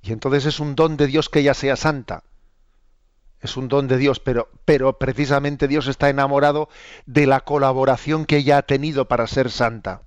[0.01, 2.23] Y entonces es un don de Dios que ella sea santa
[3.41, 6.69] es un don de Dios, pero, pero precisamente Dios está enamorado
[7.05, 10.03] de la colaboración que ella ha tenido para ser santa.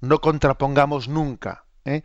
[0.00, 2.02] No contrapongamos nunca ¿eh?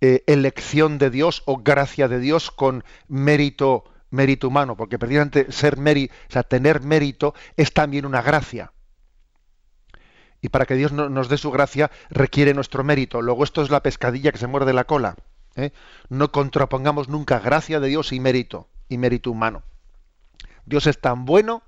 [0.00, 5.76] Eh, elección de Dios o gracia de Dios con mérito, mérito humano, porque precisamente ser
[5.76, 8.72] mérito, o sea, tener mérito es también una gracia.
[10.40, 13.22] Y para que Dios nos dé su gracia requiere nuestro mérito.
[13.22, 15.14] Luego esto es la pescadilla que se muerde la cola.
[15.54, 15.70] ¿eh?
[16.08, 19.62] No contrapongamos nunca gracia de Dios y mérito y mérito humano.
[20.66, 21.62] Dios es tan bueno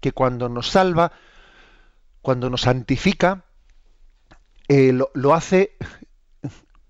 [0.00, 1.12] que cuando nos salva,
[2.22, 3.44] cuando nos santifica,
[4.68, 5.76] eh, lo, hace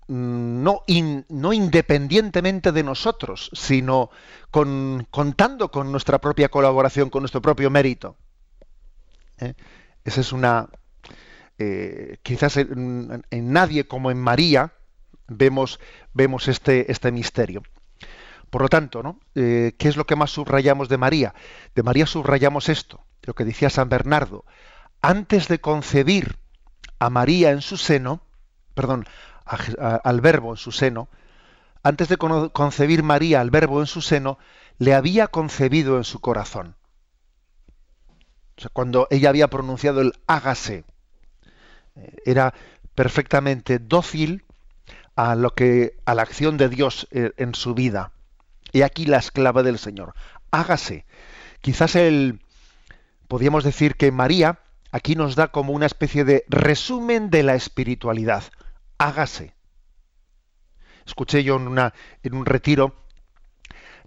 [0.07, 0.83] no,
[1.29, 4.09] no, independientemente de nosotros, sino
[4.51, 8.17] con, contando con nuestra propia colaboración, con nuestro propio mérito.
[9.39, 9.53] ¿Eh?
[10.03, 10.67] Esa es una...
[11.57, 14.73] Eh, quizás en, nadie como en María
[15.27, 15.79] vemos,
[16.13, 17.63] vemos este, este misterio.
[18.49, 19.19] Por lo tanto, ¿no?
[19.33, 21.35] ¿qué es lo que más subrayamos de María?
[21.75, 24.43] De María subrayamos esto, lo que decía San Bernardo.
[25.01, 26.39] Antes de concebir
[26.99, 28.21] a María en su seno,
[28.73, 29.05] perdón,
[29.45, 31.09] al verbo en su seno,
[31.81, 34.37] antes de concebir María al verbo en su seno,
[34.77, 36.75] le había concebido en su corazón.
[38.57, 40.83] O sea, cuando ella había pronunciado el hágase,
[41.95, 42.53] eh, era
[42.95, 44.43] perfectamente dócil
[45.15, 48.11] a lo que a la acción de Dios eh, en su vida.
[48.73, 50.13] Y aquí la esclava del Señor.
[50.51, 51.05] Hágase.
[51.61, 52.41] Quizás el
[53.27, 54.59] podríamos decir que María
[54.91, 58.43] aquí nos da como una especie de resumen de la espiritualidad.
[58.97, 59.55] Hágase.
[61.05, 62.95] Escuché yo en, un retiro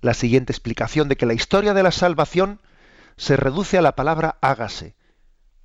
[0.01, 2.61] la siguiente explicación de que la historia de la salvación
[3.17, 4.97] se reduce a la palabra hágase.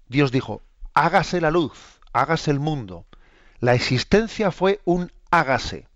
[0.07, 0.61] Dios dijo,
[0.93, 3.05] hágase la luz, hágase el mundo.
[3.59, 5.87] La existencia fue un hágase.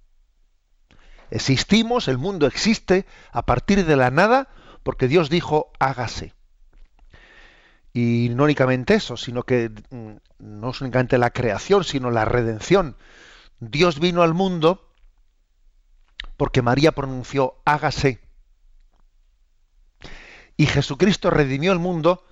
[1.29, 4.49] Existimos, el mundo existe a partir de la nada
[4.83, 6.33] porque Dios dijo hágase.
[7.93, 12.95] Y no únicamente eso, sino que mm, no es únicamente la creación, sino la redención.
[13.59, 14.93] Dios vino al mundo
[16.37, 18.21] porque María pronunció hágase.
[20.57, 22.25] Y Jesucristo redimió el mundo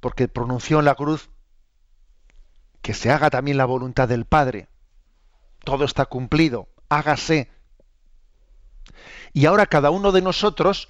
[0.00, 1.30] porque pronunció en la cruz
[2.82, 4.68] que se haga también la voluntad del Padre.
[5.64, 7.50] Todo está cumplido, hágase.
[9.32, 10.88] Y ahora cada uno de nosotros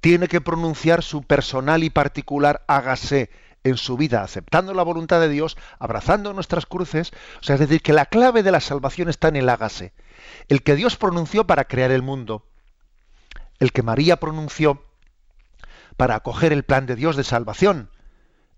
[0.00, 3.30] tiene que pronunciar su personal y particular hágase
[3.64, 7.12] en su vida, aceptando la voluntad de Dios, abrazando nuestras cruces.
[7.40, 9.92] O sea, es decir, que la clave de la salvación está en el hágase.
[10.48, 12.46] El que Dios pronunció para crear el mundo.
[13.58, 14.84] El que María pronunció
[15.96, 17.90] para acoger el plan de Dios de salvación.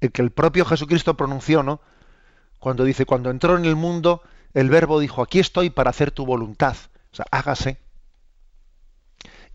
[0.01, 1.81] El que el propio Jesucristo pronunció, ¿no?
[2.59, 4.23] Cuando dice, cuando entró en el mundo,
[4.53, 6.77] el verbo dijo, aquí estoy para hacer tu voluntad.
[7.13, 7.79] O sea, hágase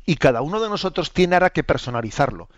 [0.05, 2.49] y cada uno de nosotros tiene ahora que personalizarlo.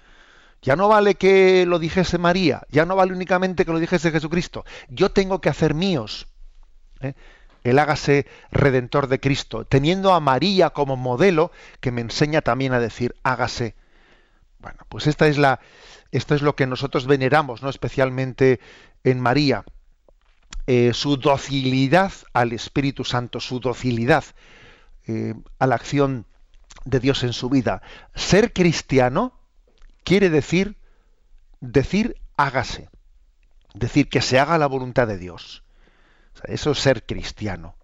[0.61, 4.65] Ya no vale que lo dijese María, ya no vale únicamente que lo dijese Jesucristo.
[4.89, 6.27] Yo tengo que hacer míos.
[6.99, 7.13] ¿eh?
[7.63, 12.79] El hágase redentor de Cristo, teniendo a María como modelo que me enseña también a
[12.79, 13.75] decir hágase.
[14.59, 15.59] Bueno, pues esta es la,
[16.11, 18.59] esto es lo que nosotros veneramos, no especialmente
[19.03, 19.63] en María.
[20.65, 24.25] Eh, su docilidad al Espíritu Santo, su docilidad
[25.07, 26.25] eh, a la acción
[26.89, 27.81] de Dios en su vida.
[28.15, 29.39] Ser cristiano
[30.03, 30.77] quiere decir
[31.59, 32.89] decir hágase,
[33.73, 35.63] decir que se haga la voluntad de Dios.
[36.43, 37.75] eso es ser cristiano.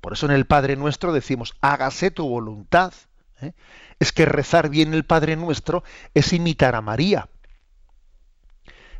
[0.00, 2.94] Por eso en el Padre Nuestro decimos hágase tu voluntad.
[3.40, 3.52] ¿eh?
[3.98, 5.82] Es que rezar bien el Padre Nuestro
[6.14, 7.28] es imitar a María.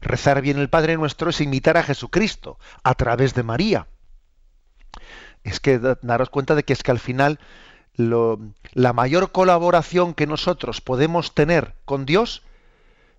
[0.01, 3.87] Rezar bien el Padre Nuestro es imitar a Jesucristo a través de María.
[5.45, 7.39] Es que daros cuenta de que es que al final
[7.97, 12.43] la mayor colaboración que nosotros podemos tener con Dios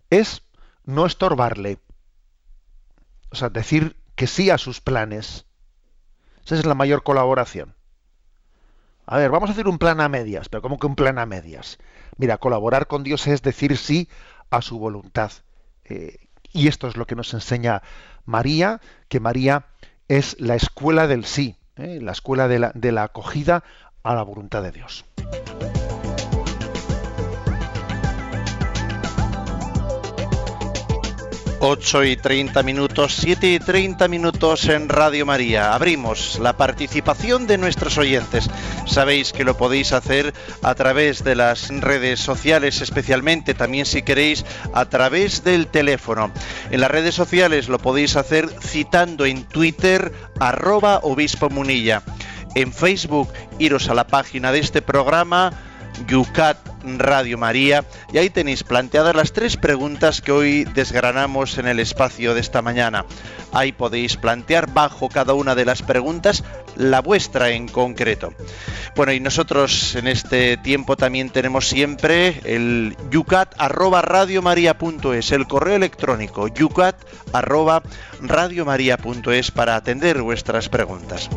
[0.09, 0.43] es
[0.85, 1.79] no estorbarle.
[3.31, 5.45] O sea, decir que sí a sus planes.
[6.45, 7.75] Esa es la mayor colaboración.
[9.05, 11.25] A ver, vamos a hacer un plan a medias, pero ¿cómo que un plan a
[11.25, 11.77] medias?
[12.17, 14.09] Mira, colaborar con Dios es decir sí
[14.49, 15.31] a su voluntad.
[15.85, 16.17] Eh,
[16.51, 17.83] y esto es lo que nos enseña
[18.25, 19.65] María, que María
[20.07, 21.99] es la escuela del sí, ¿eh?
[22.01, 23.63] la escuela de la, de la acogida
[24.07, 25.03] a la voluntad de Dios.
[31.59, 35.73] 8 y 30 minutos, 7 y 30 minutos en Radio María.
[35.73, 38.49] Abrimos la participación de nuestros oyentes.
[38.85, 44.45] Sabéis que lo podéis hacer a través de las redes sociales, especialmente también si queréis
[44.73, 46.31] a través del teléfono.
[46.71, 52.03] En las redes sociales lo podéis hacer citando en Twitter arroba obispo munilla.
[52.57, 55.51] En Facebook iros a la página de este programa
[56.07, 56.57] Yucat
[56.97, 62.33] Radio María y ahí tenéis planteadas las tres preguntas que hoy desgranamos en el espacio
[62.33, 63.05] de esta mañana.
[63.51, 66.43] Ahí podéis plantear bajo cada una de las preguntas
[66.75, 68.33] la vuestra en concreto.
[68.95, 74.01] Bueno, y nosotros en este tiempo también tenemos siempre el yucat arroba
[75.31, 76.95] el correo electrónico yucat
[79.51, 81.29] para atender vuestras preguntas.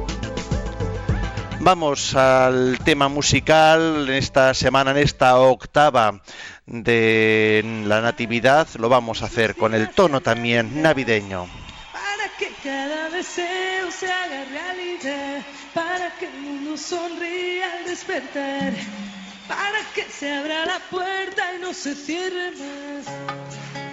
[1.62, 6.22] Vamos al tema musical en esta semana, en esta octava
[6.64, 8.66] de la Natividad.
[8.78, 11.46] Lo vamos a hacer con el tono también navideño.
[11.92, 15.42] Para que cada deseo se haga realidad,
[15.74, 18.72] para que el mundo sonría al despertar,
[19.46, 23.89] para que se abra la puerta y no se cierre más.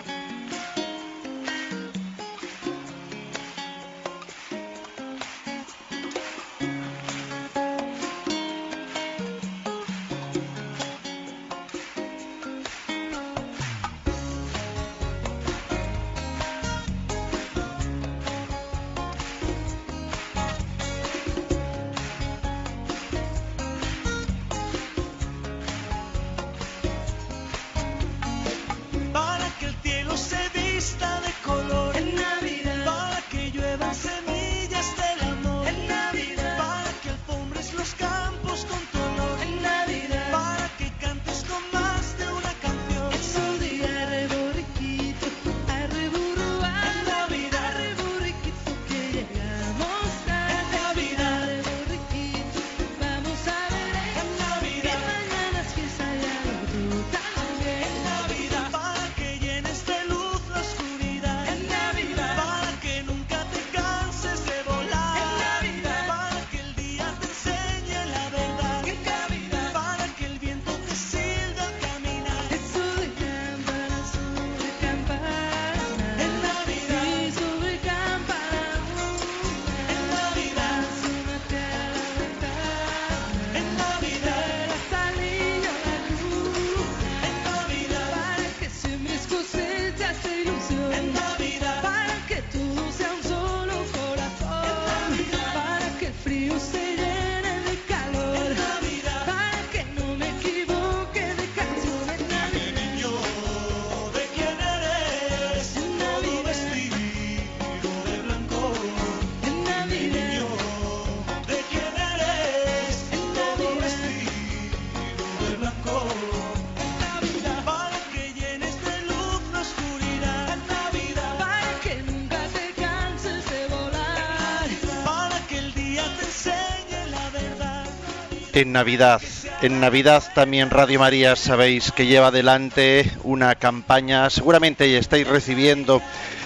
[128.62, 129.22] En Navidad.
[129.62, 136.02] En Navidad también Radio María sabéis que lleva adelante una campaña, seguramente estáis recibiendo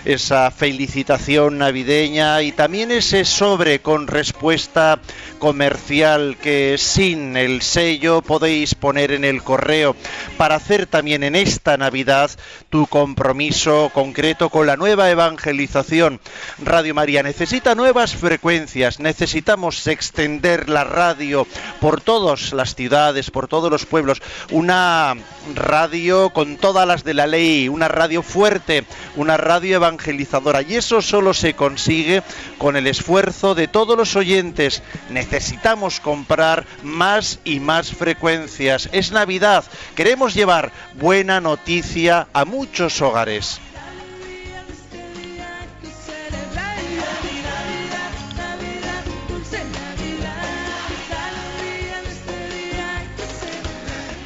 [0.06, 5.00] esa felicitación navideña y también ese sobre con respuesta
[5.38, 9.96] comercial que sin el sello podéis poner en el correo
[10.38, 12.32] para hacer también en esta Navidad
[12.70, 16.20] tu compromiso concreto con la nueva evangelización.
[16.64, 21.46] Radio María necesita nuevas frecuencias, necesitamos extender la radio
[21.80, 24.22] por todas las ciudades, por todos los pueblos,
[24.52, 25.16] una
[25.56, 30.76] radio con todas las de la ley, una radio fuerte, una radio evangelizadora evangelizadora y
[30.76, 32.24] eso solo se consigue
[32.58, 34.82] con el esfuerzo de todos los oyentes.
[35.10, 38.90] Necesitamos comprar más y más frecuencias.
[38.92, 39.64] Es Navidad,
[39.96, 43.60] queremos llevar buena noticia a muchos hogares.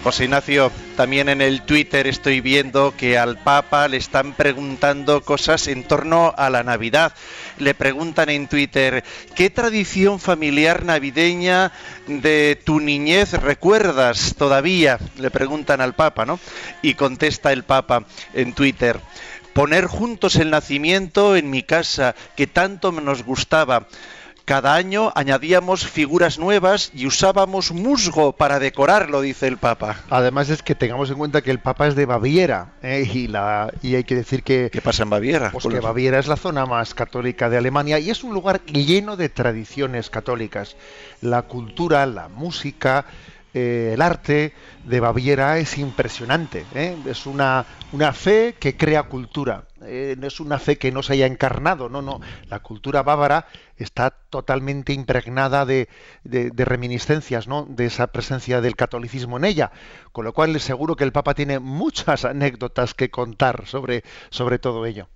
[0.06, 5.68] José Ignacio, también en el Twitter estoy viendo que al Papa le están preguntando cosas
[5.68, 7.12] en torno a la Navidad.
[7.58, 9.04] Le preguntan en Twitter,
[9.34, 11.72] ¿qué tradición familiar navideña
[12.06, 15.00] de tu niñez recuerdas todavía?
[15.18, 16.40] Le preguntan al Papa, ¿no?
[16.84, 19.00] Y contesta el Papa en Twitter,
[19.54, 23.88] poner juntos el nacimiento en mi casa, que tanto nos gustaba.
[24.46, 30.04] Cada año añadíamos figuras nuevas y usábamos musgo para decorarlo, dice el Papa.
[30.12, 33.10] Además es que tengamos en cuenta que el Papa es de Baviera ¿eh?
[33.12, 34.70] y, la, y hay que decir que...
[34.72, 35.50] ¿Qué pasa en Baviera?
[35.50, 39.18] Pues que Baviera es la zona más católica de Alemania y es un lugar lleno
[39.18, 40.76] de tradiciones católicas.
[41.22, 43.06] La cultura, la música,
[43.58, 44.54] eh, el arte
[44.84, 46.66] de Baviera es impresionante.
[46.76, 46.98] ¿eh?
[47.06, 49.64] Es una, una fe que crea cultura.
[49.82, 52.20] Eh, no es una fe que no se haya encarnado, no, no.
[52.50, 53.48] La cultura bávara
[53.78, 55.88] está totalmente impregnada de,
[56.26, 57.66] de, reminiscencias, ¿no?
[57.70, 59.72] De esa presencia del catolicismo en ella.
[60.12, 64.86] Con lo cual, seguro que el Papa tiene muchas anécdotas que contar sobre, sobre todo
[64.86, 65.08] ello.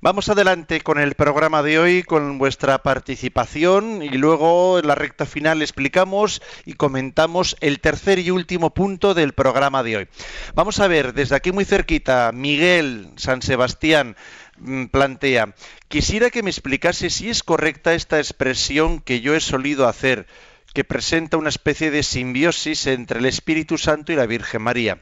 [0.00, 5.24] Vamos adelante con el programa de hoy, con vuestra participación y luego en la recta
[5.24, 10.08] final explicamos y comentamos el tercer y último punto del programa de hoy.
[10.54, 14.16] Vamos a ver, desde aquí muy cerquita, Miguel San Sebastián
[14.58, 15.54] mm, plantea,
[15.88, 20.26] quisiera que me explicase si es correcta esta expresión que yo he solido hacer,
[20.74, 24.98] que presenta una especie de simbiosis entre el Espíritu Santo y la Virgen María.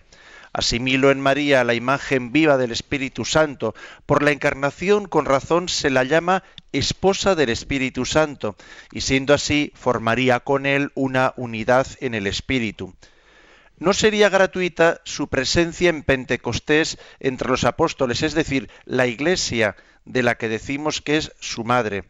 [0.55, 3.75] Asimilo en María la imagen viva del Espíritu Santo.
[4.07, 8.57] Por la encarnación, con razón, se la llama esposa del Espíritu Santo,
[8.93, 12.95] y siendo así, formaría con él una unidad en el Espíritu.
[13.79, 19.75] ¿No sería gratuita su presencia en Pentecostés entre los apóstoles, es decir, la Iglesia
[20.05, 22.05] de la que decimos que es su madre?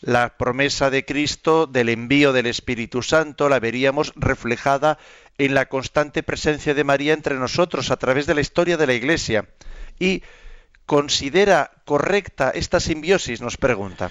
[0.00, 4.98] La promesa de Cristo del envío del Espíritu Santo la veríamos reflejada
[5.44, 8.92] en la constante presencia de María entre nosotros a través de la historia de la
[8.92, 9.48] Iglesia.
[9.98, 10.22] Y
[10.86, 14.08] considera correcta esta simbiosis, nos pregunta.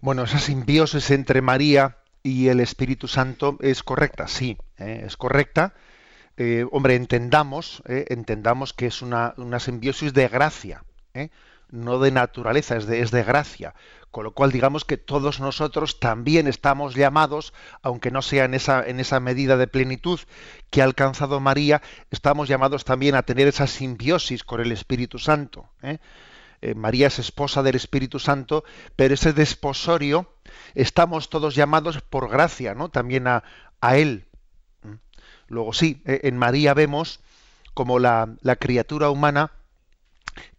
[0.00, 5.04] Bueno, esa simbiosis entre María y el Espíritu Santo es correcta, sí, ¿eh?
[5.06, 5.74] es correcta.
[6.38, 8.06] Eh, hombre, entendamos, ¿eh?
[8.08, 10.84] entendamos que es una, una simbiosis de gracia,
[11.72, 13.74] no de naturaleza, es de, es de gracia.
[14.12, 18.86] Con lo cual digamos que todos nosotros también estamos llamados, aunque no sea en esa,
[18.86, 20.20] en esa medida de plenitud
[20.70, 25.70] que ha alcanzado María, estamos llamados también a tener esa simbiosis con el Espíritu Santo.
[25.82, 25.98] ¿eh?
[26.60, 28.64] Eh, María es esposa del Espíritu Santo,
[28.96, 30.30] pero ese desposorio
[30.74, 32.90] estamos todos llamados por gracia, ¿no?
[32.90, 33.44] También a,
[33.80, 34.26] a Él.
[35.48, 37.20] Luego sí, eh, en María vemos
[37.72, 39.52] como la, la criatura humana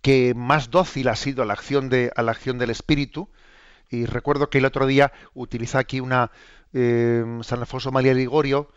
[0.02, 3.30] que más dócil ha sido a la acción, de, a la acción del Espíritu,
[3.90, 6.32] y recuerdo que el otro día utiliza aquí una
[6.74, 8.70] eh, San Alfonso María Ligorio,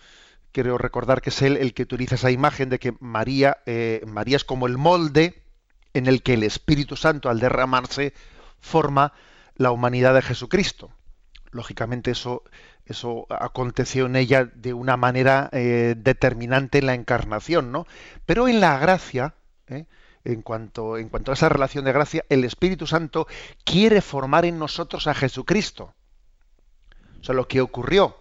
[0.53, 4.37] quiero recordar que es él el que utiliza esa imagen de que María, eh, María
[4.37, 5.43] es como el molde
[5.95, 8.13] en el que el Espíritu Santo al derramarse
[8.61, 9.13] forma
[9.57, 10.91] la humanidad de Jesucristo.
[11.51, 12.43] Lógicamente eso,
[12.85, 17.87] eso aconteció en ella de una manera eh, determinante en la encarnación, ¿no?
[18.27, 19.35] Pero en la gracia,
[20.27, 23.27] en cuanto, a esa relación de gracia, el Espíritu Santo
[23.65, 25.95] quiere formar en nosotros a Jesucristo.
[27.21, 28.17] O sea, lo que ocurrió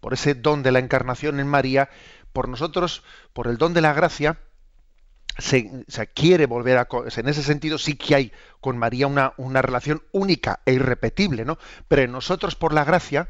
[0.00, 1.90] por ese don de la encarnación en María,
[2.32, 4.38] por nosotros, por el don de la gracia,
[5.38, 5.84] se,
[6.14, 6.88] quiere volver a...
[7.16, 11.58] En ese sentido sí que hay con María una relación única e irrepetible, ¿no?
[11.86, 13.28] Pero en nosotros, por la gracia,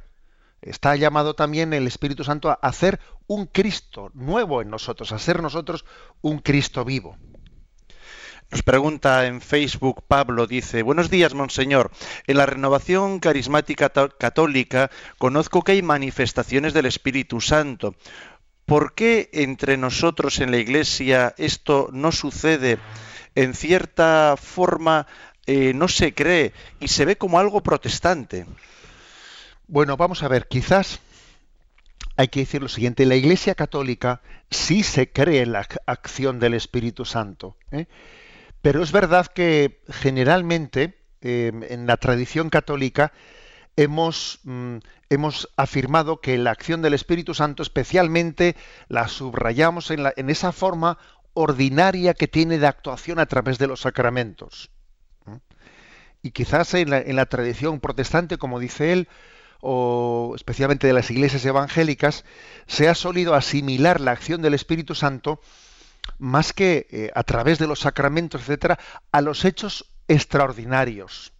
[0.60, 5.42] está llamado también el Espíritu Santo a hacer un Cristo nuevo en nosotros, a ser
[5.42, 5.84] nosotros
[6.20, 7.16] un Cristo vivo.
[8.53, 11.90] Nos pregunta en Facebook Pablo, dice, buenos días, Monseñor.
[12.26, 17.94] En la renovación carismática católica conozco que hay manifestaciones del Espíritu Santo.
[18.66, 22.78] ¿Por qué entre nosotros en la Iglesia esto no sucede?
[23.34, 25.07] En cierta forma
[25.46, 28.44] eh, no se cree y se ve como algo protestante.
[29.66, 31.00] Bueno, vamos a ver, quizás
[32.18, 36.53] hay que decir lo siguiente, la Iglesia católica sí se cree en la acción del
[36.53, 37.57] Espíritu Santo.
[37.70, 37.86] ¿eh?
[38.62, 43.12] Pero es verdad que generalmente em, en la tradición católica
[43.76, 44.76] hemos, mm,
[45.10, 48.56] hemos, afirmado que la acción del Espíritu Santo especialmente
[48.88, 50.98] la subrayamos en, esa forma
[51.34, 54.70] ordinaria que tiene de actuación a través de los sacramentos.
[56.24, 59.08] Y quizás en la tradición protestante, como dice él,
[59.60, 62.24] o especialmente de las iglesias evangélicas,
[62.66, 65.40] se ha solido asimilar la acción del Espíritu Santo
[66.18, 68.78] más que eh, a través de los sacramentos, etcétera,
[69.11, 71.32] a los hechos extraordinarios.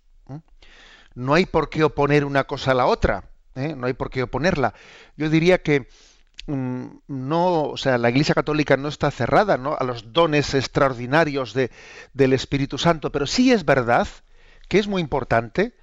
[1.15, 3.75] No hay por qué oponer una cosa a la otra, ¿eh?
[3.77, 4.73] no hay por qué oponerla.
[5.17, 5.89] Yo diría que
[6.47, 9.77] mm, no, o sea, la Iglesia Católica no está cerrada ¿no?
[9.79, 11.71] a los dones extraordinarios de,
[12.15, 14.09] del Espíritu Santo, pero sí es verdad
[14.69, 15.75] que es muy importante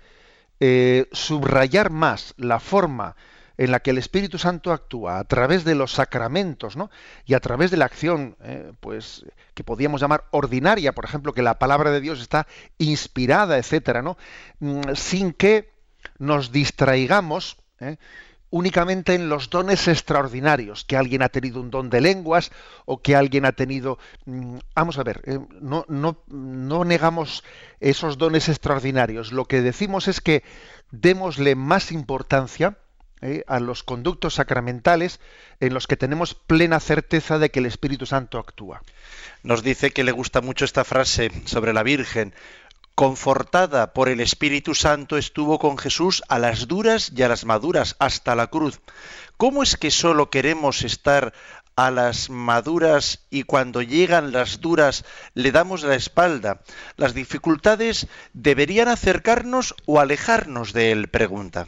[0.60, 3.16] eh, subrayar más la forma
[3.60, 6.90] en la que el Espíritu Santo actúa a través de los sacramentos, ¿no?
[7.26, 11.42] Y a través de la acción, eh, pues, que podríamos llamar ordinaria, por ejemplo, que
[11.42, 12.48] la palabra de Dios está
[12.78, 14.18] inspirada, etcétera, ¿no?
[14.62, 15.74] Mm, sin que
[16.20, 17.98] nos distraigamos ¿eh?
[18.50, 22.52] únicamente en los dones extraordinarios, que alguien ha tenido un don de lenguas
[22.86, 24.00] o que alguien ha tenido...
[24.24, 27.44] Mm, vamos a ver, eh, no, no, no negamos
[27.82, 29.34] esos dones extraordinarios.
[29.34, 30.44] Lo que decimos es que
[30.92, 32.78] démosle más importancia
[33.22, 33.44] ¿eh?
[33.48, 35.20] a los conductos sacramentales
[35.60, 38.82] en los que tenemos plena certeza de que el Espíritu Santo actúa.
[39.44, 42.34] Nos dice que le gusta mucho esta frase sobre la Virgen.
[42.96, 47.96] Confortada por el Espíritu Santo estuvo con Jesús a las duras y a las maduras
[48.00, 48.82] hasta la cruz.
[49.38, 51.34] ¿Cómo es que solo queremos estar
[51.78, 56.60] a las maduras y cuando llegan las duras le damos la espalda?
[56.98, 61.08] ¿Las dificultades deberían acercarnos o alejarnos de él?
[61.08, 61.68] Pregunta.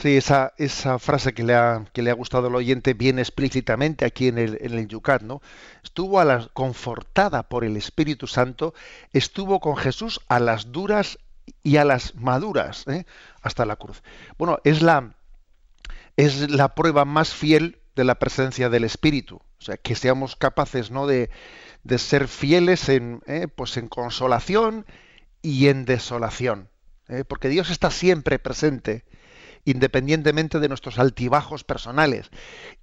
[0.00, 4.04] Sí, esa, esa frase que le, ha, que le ha gustado al oyente viene explícitamente
[4.04, 5.42] aquí en el, en el Yucat, ¿no?
[5.82, 8.74] Estuvo a la, confortada por el Espíritu Santo,
[9.12, 11.18] estuvo con Jesús a las duras
[11.64, 13.06] y a las maduras, ¿eh?
[13.42, 14.04] hasta la cruz.
[14.38, 15.16] Bueno, es la,
[16.16, 19.36] es la prueba más fiel de la presencia del Espíritu.
[19.36, 21.08] O sea, que seamos capaces ¿no?
[21.08, 21.28] de,
[21.82, 23.48] de ser fieles en, ¿eh?
[23.48, 24.86] pues en consolación
[25.42, 26.68] y en desolación.
[27.08, 27.24] ¿eh?
[27.24, 29.04] Porque Dios está siempre presente
[29.70, 32.30] independientemente de nuestros altibajos personales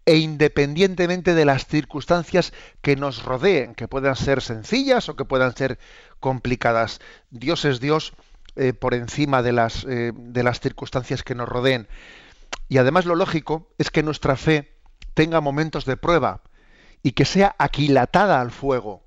[0.06, 5.56] e independientemente de las circunstancias que nos rodeen, que puedan ser sencillas o que puedan
[5.56, 5.80] ser
[6.20, 7.00] complicadas.
[7.32, 8.14] Dios es Dios
[8.56, 11.88] eh, por encima de las, eh, de las circunstancias que nos rodeen.
[12.70, 14.72] Y además lo lógico es que nuestra fe
[15.16, 16.42] tenga momentos de prueba
[17.02, 19.05] y que sea aquilatada al fuego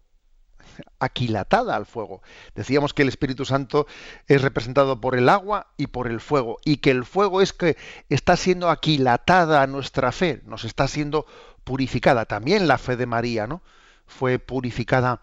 [0.98, 2.22] aquilatada al fuego.
[2.54, 3.86] Decíamos que el Espíritu Santo
[4.26, 7.76] es representado por el agua y por el fuego, y que el fuego es que
[8.08, 11.26] está siendo aquilatada nuestra fe, nos está siendo
[11.64, 12.24] purificada.
[12.24, 13.62] También la fe de María, ¿no?
[14.06, 15.20] Fue purificada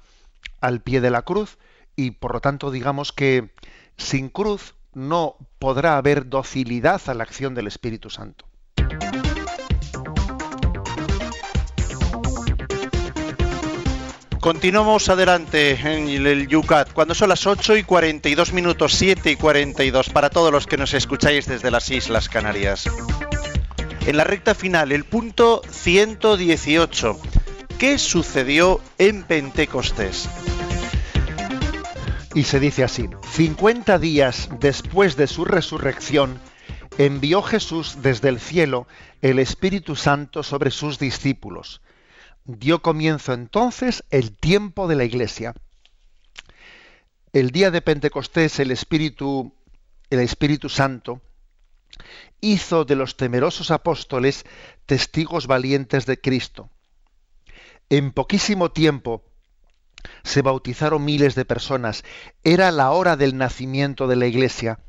[0.61, 1.57] al pie de la cruz,
[1.95, 3.49] y por lo tanto digamos que
[3.97, 8.45] sin cruz no podrá haber docilidad a la acción del Espíritu Santo.
[14.45, 20.09] Continuamos adelante en el Yucat, cuando son las 8 y 42 minutos, 7 y 42,
[20.11, 22.87] para todos los que nos escucháis desde las Islas Canarias.
[24.05, 27.19] En la recta final, el punto 118.
[27.79, 30.29] ¿Qué sucedió en Pentecostés?
[32.35, 36.39] Y se dice así, 50 días después de su resurrección,
[36.99, 38.85] envió Jesús desde el cielo
[39.23, 41.81] el Espíritu Santo sobre sus discípulos
[42.45, 45.53] dio comienzo entonces el tiempo de la iglesia.
[47.33, 49.53] El día de Pentecostés el Espíritu,
[50.09, 51.21] el Espíritu Santo
[52.39, 54.45] hizo de los temerosos apóstoles
[54.85, 56.69] testigos valientes de Cristo.
[57.89, 59.23] En poquísimo tiempo
[60.23, 62.03] se bautizaron miles de personas.
[62.43, 64.79] Era la hora del nacimiento de la iglesia.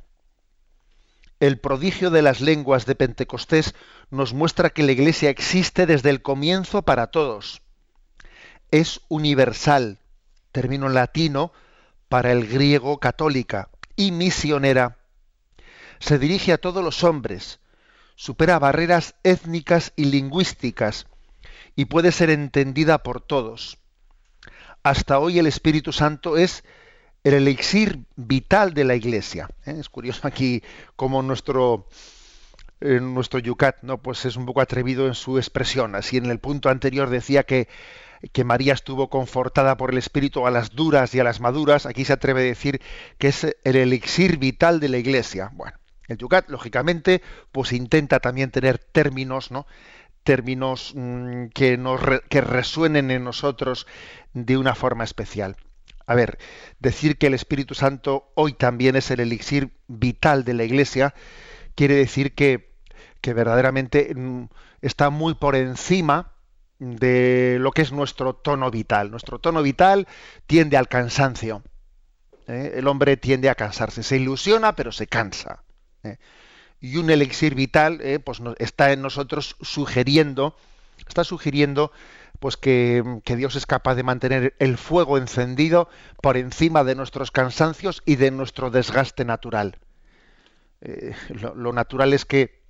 [1.38, 3.74] El prodigio de las lenguas de Pentecostés
[4.10, 7.60] nos muestra que la Iglesia existe desde el comienzo para todos.
[8.70, 9.98] Es universal,
[10.52, 11.52] término latino
[12.08, 14.96] para el griego católica, y misionera.
[15.98, 17.60] Se dirige a todos los hombres,
[18.14, 21.06] supera barreras étnicas y lingüísticas,
[21.74, 23.78] y puede ser entendida por todos.
[24.82, 26.64] Hasta hoy el Espíritu Santo es
[27.24, 29.48] el elixir vital de la Iglesia.
[29.64, 29.76] ¿eh?
[29.78, 30.62] Es curioso aquí
[30.96, 31.88] como nuestro
[32.80, 33.98] nuestro Yucat, ¿no?
[34.02, 35.94] Pues es un poco atrevido en su expresión.
[35.94, 37.68] Así en el punto anterior decía que,
[38.32, 41.86] que María estuvo confortada por el Espíritu a las duras y a las maduras.
[41.86, 42.80] Aquí se atreve a decir
[43.18, 45.50] que es el elixir vital de la Iglesia.
[45.54, 49.66] Bueno, el Yucat, lógicamente, pues intenta también tener términos, ¿no?
[50.22, 53.86] términos mm, que, nos que resuenen en nosotros
[54.34, 55.56] de una forma especial.
[56.06, 56.38] A ver,
[56.78, 61.14] decir que el Espíritu Santo hoy también es el elixir vital de la Iglesia
[61.76, 62.74] quiere decir que,
[63.20, 64.46] que verdaderamente mm,
[64.80, 66.32] está muy por encima
[66.80, 69.10] de lo que es nuestro tono vital.
[69.12, 70.08] Nuestro tono vital
[70.46, 71.62] tiende al cansancio.
[72.48, 72.72] ¿eh?
[72.74, 75.62] El hombre tiende a cansarse, se ilusiona pero se cansa.
[76.02, 76.16] ¿eh?
[76.80, 78.18] Y un elixir vital ¿eh?
[78.18, 80.56] pues está en nosotros sugiriendo,
[81.06, 81.92] está sugiriendo
[82.38, 85.88] pues que, Dios es capaz de mantener el fuego encendido
[86.22, 89.78] por encima de nuestros cansancios y de nuestro desgaste natural.
[90.80, 92.64] Eh, lo, natural es que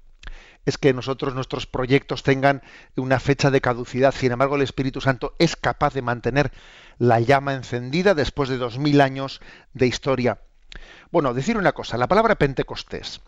[0.65, 2.61] es que nosotros nuestros proyectos tengan
[2.97, 4.13] una fecha de caducidad.
[4.13, 6.51] Sin embargo, el Espíritu Santo es capaz de mantener
[6.99, 9.41] la llama encendida después de dos mil años
[9.75, 10.41] de historia.
[11.13, 13.21] Bueno, decir una cosa, la palabra Pentecostés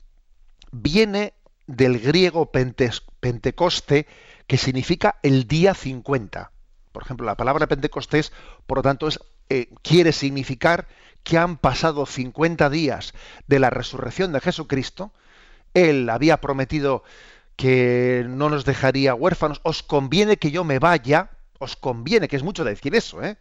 [0.73, 1.35] viene
[1.69, 4.07] del griego Pentecoste,
[4.49, 6.51] que significa el día 50.
[6.91, 8.33] Por ejemplo, la palabra Pentecostés,
[8.67, 9.09] por lo tanto,
[9.51, 10.89] eh, quiere significar
[11.23, 13.13] que han pasado 50 días
[13.47, 15.13] de la resurrección de Jesucristo.
[15.75, 17.05] Él había prometido
[17.57, 19.61] que no nos dejaría huérfanos.
[19.65, 21.31] Os conviene que yo me vaya.
[21.59, 23.37] Os conviene, que es mucho decir eso, ¿eh?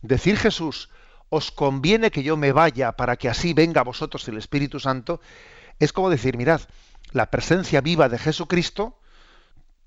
[0.00, 0.88] Decir Jesús,
[1.28, 5.20] os conviene que yo me vaya para que así venga a vosotros el Espíritu Santo,
[5.78, 6.62] es como decir, mirad,
[7.10, 8.98] la presencia viva de Jesucristo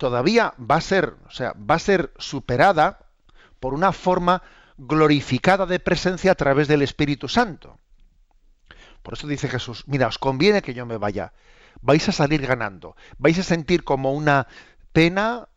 [0.01, 3.05] todavía va a ser, o sea, va a ser superada
[3.59, 4.41] por una forma
[4.79, 7.77] glorificada de presencia a través del Espíritu Santo.
[9.03, 11.33] Por eso dice Jesús, mira, os conviene que yo me vaya,
[11.83, 14.47] vais a salir ganando, vais a sentir como una
[14.91, 15.49] pena,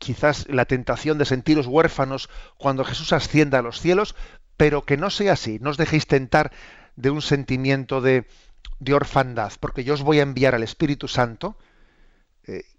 [0.00, 2.28] quizás la tentación de sentiros huérfanos
[2.58, 4.16] cuando Jesús ascienda a los cielos,
[4.56, 6.50] pero que no sea así, no os dejéis tentar
[6.96, 8.26] de un sentimiento de,
[8.80, 11.56] de orfandad, porque yo os voy a enviar al Espíritu Santo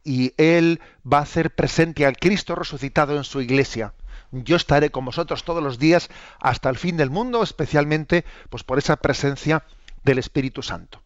[0.03, 3.93] y Él va a hacer presente al Cristo resucitado en su iglesia.
[4.31, 6.09] Yo estaré con vosotros todos los días
[6.39, 9.63] hasta el fin del mundo, especialmente pues, por esa presencia
[10.03, 11.01] del Espíritu Santo.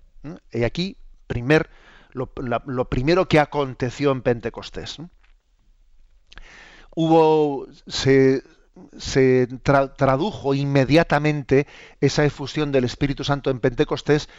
[0.51, 0.97] Y aquí,
[1.28, 1.70] primer,
[2.14, 4.97] lo, primero que aconteció en Pentecostés.
[6.95, 8.41] Hubo, se
[9.64, 11.68] tradujo inmediatamente
[12.01, 14.30] esa efusión del Espíritu Santo en Pentecostés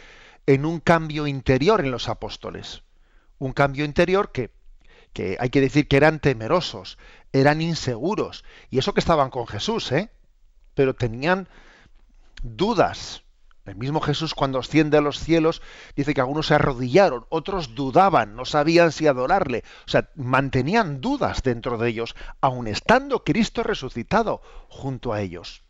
[0.45, 2.83] en un cambio interior en los apóstoles.
[3.39, 4.51] Un cambio interior que,
[5.13, 6.97] que hay que decir que eran temerosos,
[7.33, 8.43] eran inseguros.
[8.69, 10.09] Y eso que estaban con Jesús, ¿eh?
[10.75, 11.47] Pero tenían
[12.43, 13.23] dudas.
[13.65, 15.61] El mismo Jesús cuando asciende a los cielos
[15.95, 19.63] dice que algunos se arrodillaron, otros dudaban, no sabían si adorarle.
[19.85, 25.61] O sea, mantenían dudas dentro de ellos, aun estando Cristo resucitado junto a ellos.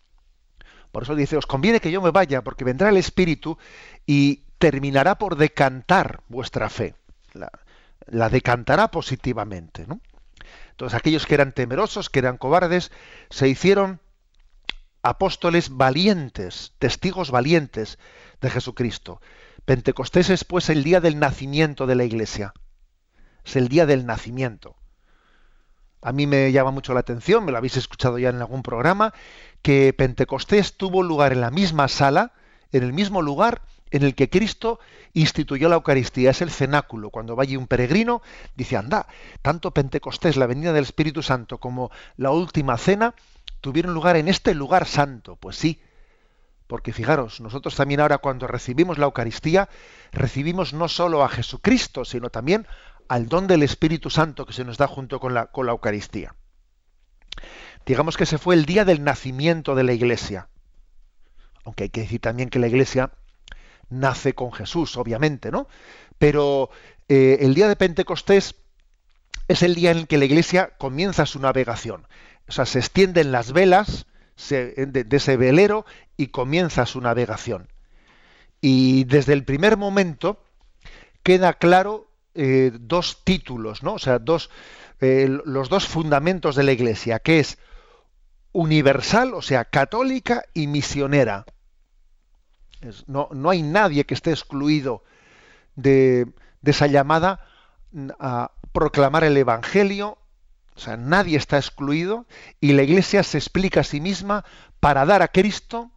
[0.91, 3.57] Por eso dice, os conviene que yo me vaya, porque vendrá el Espíritu
[4.05, 6.95] y terminará por decantar vuestra fe.
[7.39, 9.85] La, decantará positivamente.
[9.87, 10.01] ¿no?
[10.71, 12.91] Entonces aquellos que eran temerosos, que eran cobardes,
[13.29, 13.99] se hicieron
[15.01, 17.97] apóstoles valientes, testigos valientes
[18.41, 19.21] de Jesucristo.
[19.65, 22.53] Pentecostés es pues el día del nacimiento de la iglesia.
[23.45, 24.75] Es el día del nacimiento.
[26.01, 29.13] A mí me llama mucho la atención, me lo habéis escuchado ya en algún programa,
[29.61, 32.31] que Pentecostés tuvo lugar en la misma sala,
[32.71, 33.61] en el mismo lugar
[33.91, 34.79] en el que Cristo
[35.13, 37.09] instituyó la Eucaristía, es el cenáculo.
[37.09, 38.21] Cuando vaya un peregrino,
[38.55, 39.07] dice, anda,
[39.41, 43.15] tanto Pentecostés, la venida del Espíritu Santo, como la última cena,
[43.61, 45.35] tuvieron lugar en este lugar santo.
[45.35, 45.81] Pues sí,
[46.67, 49.69] porque fijaros, nosotros también ahora cuando recibimos la Eucaristía,
[50.11, 52.67] recibimos no solo a Jesucristo, sino también
[53.07, 56.35] al don del Espíritu Santo que se nos da junto con la, con la Eucaristía.
[57.87, 60.49] Digamos que ese fue el día del nacimiento de la Iglesia.
[61.65, 63.11] Aunque hay que decir también que la Iglesia
[63.89, 65.67] nace con Jesús, obviamente, ¿no?
[66.17, 66.69] Pero
[67.07, 68.55] eh, el día de Pentecostés
[69.47, 72.07] es el día en el que la Iglesia comienza su navegación.
[72.47, 74.05] O sea, se extienden las velas
[74.49, 75.85] de, ese velero
[76.17, 77.67] y comienza su navegación.
[78.61, 80.43] Y desde el primer momento
[81.23, 83.93] queda claro eh, dos títulos, ¿no?
[83.93, 84.49] O sea, dos,
[85.01, 87.57] eh, los dos fundamentos de la Iglesia, que es
[88.51, 91.45] universal, o sea, católica y misionera
[93.07, 95.03] no, no, hay nadie que esté excluido
[95.75, 96.27] de,
[96.61, 97.45] de esa llamada
[98.19, 100.17] a proclamar el Evangelio.
[100.75, 102.25] O sea, nadie está excluido
[102.61, 104.45] y la Iglesia se explica a sí misma
[104.79, 105.91] para dar a Cristo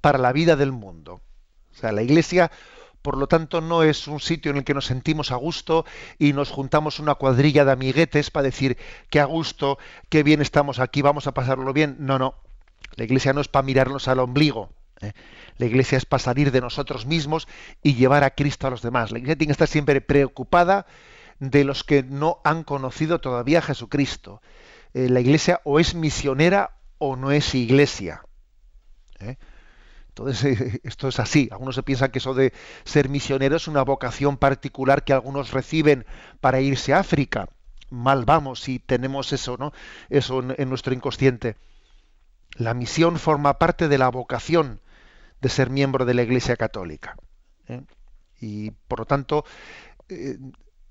[0.00, 1.22] para la vida del mundo.
[1.72, 2.50] O sea, la Iglesia,
[3.00, 5.86] por lo tanto, no es un sitio en el que nos sentimos a gusto
[6.18, 8.76] y nos juntamos una cuadrilla de amiguetes para decir
[9.08, 9.78] que a gusto,
[10.10, 11.96] qué bien estamos aquí, vamos a pasarlo bien.
[11.98, 12.34] No, no.
[12.96, 14.70] La Iglesia no es para mirarnos al ombligo.
[15.08, 15.12] ¿Eh?
[15.58, 17.46] La iglesia es para salir de nosotros mismos
[17.82, 19.10] y llevar a Cristo a los demás.
[19.12, 20.86] La iglesia tiene que estar siempre preocupada
[21.38, 24.40] de los que no han conocido todavía a Jesucristo.
[24.94, 28.22] Eh, la iglesia o es misionera o no es iglesia.
[29.20, 29.36] ¿eh?
[30.08, 31.48] Entonces, esto es así.
[31.50, 32.52] Algunos se piensan que eso de
[32.84, 36.06] ser misionero es una vocación particular que algunos reciben
[36.40, 37.48] para irse a África.
[37.90, 39.72] Mal vamos si tenemos eso, ¿no?
[40.08, 41.56] Eso en nuestro inconsciente.
[42.56, 44.80] La misión forma parte de la vocación
[45.44, 47.18] de ser miembro de la Iglesia Católica.
[47.68, 47.82] ¿eh?
[48.40, 49.44] Y por lo tanto,
[50.08, 50.38] eh,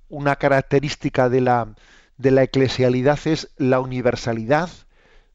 [0.09, 1.73] una característica de la,
[2.19, 4.69] de la eclesialidad es la universalidad,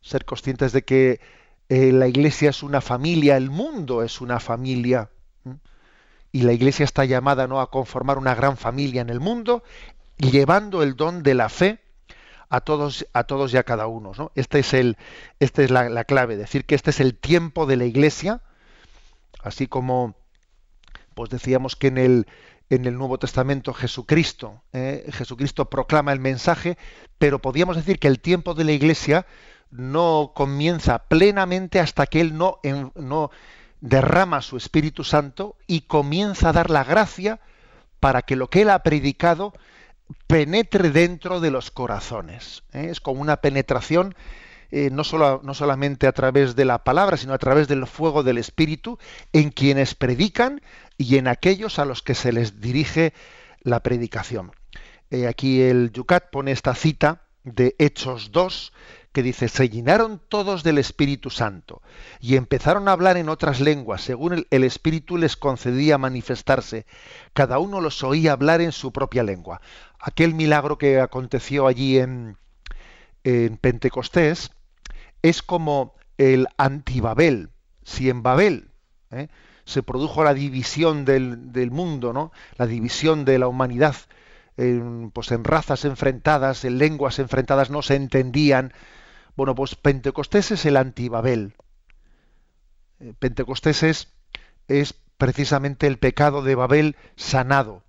[0.03, 1.21] ser conscientes de que
[1.69, 5.11] eh, la Iglesia es una familia, el mundo es una familia.
[6.31, 7.61] Y la Iglesia está llamada ¿no?
[7.61, 9.64] a conformar una gran familia en el mundo
[10.19, 11.81] llevando el don de la fe
[12.51, 14.12] a todos, a todos y a cada uno.
[14.16, 14.31] ¿no?
[14.37, 14.97] Este es el,
[15.41, 18.43] esta es la, clave, decir que este es el tiempo de la Iglesia,
[19.43, 20.16] así como
[21.14, 22.26] pues decíamos que en el,
[22.70, 26.78] en el Nuevo Testamento Jesucristo, eh, Jesucristo proclama el mensaje,
[27.18, 29.26] pero podríamos decir que el tiempo de la Iglesia
[29.70, 32.61] no comienza plenamente hasta que Él no,
[32.95, 33.30] no
[33.80, 37.41] derrama su Espíritu Santo y comienza a dar la gracia
[38.01, 39.53] para que lo que Él ha predicado
[40.26, 42.62] penetre dentro de los corazones.
[42.72, 42.89] ¿eh?
[42.91, 44.14] Es como una penetración
[44.71, 48.23] eh, no, solo, no solamente a través de la palabra, sino a través del fuego
[48.23, 48.99] del Espíritu
[49.33, 50.61] en quienes predican
[50.99, 53.14] y en aquellos a los que se les dirige
[53.62, 54.53] la predicación.
[55.11, 58.73] Eh, aquí el Yucat pone esta cita de Hechos 2,
[59.12, 61.81] que dice, se llenaron todos del Espíritu Santo
[62.21, 66.85] y empezaron a hablar en otras lenguas, según el, Espíritu les concedía manifestarse.
[67.33, 69.62] Cada uno los oía hablar en su propia lengua.
[69.99, 72.37] Aquel milagro que aconteció allí en,
[73.25, 74.51] en Pentecostés
[75.23, 77.51] es como el antibabel.
[77.85, 78.71] Si en Babel
[79.11, 79.29] ¿eh?
[79.64, 82.33] se produjo la división del, mundo, ¿no?
[82.57, 83.97] la división de la humanidad,
[84.57, 88.73] en, pues en razas enfrentadas, en lenguas enfrentadas, no se entendían.
[89.37, 91.55] Bueno, pues Pentecostés es el antibabel.
[93.01, 94.09] Eh, Pentecostés es,
[94.66, 97.85] es precisamente el pecado de Babel sanado,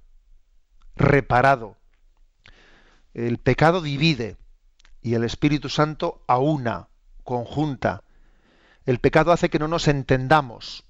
[0.96, 1.78] reparado.
[3.14, 4.38] El pecado divide
[5.02, 6.90] y el Espíritu Santo aúna,
[7.30, 8.02] conjunta.
[8.88, 10.84] El pecado hace que no nos entendamos.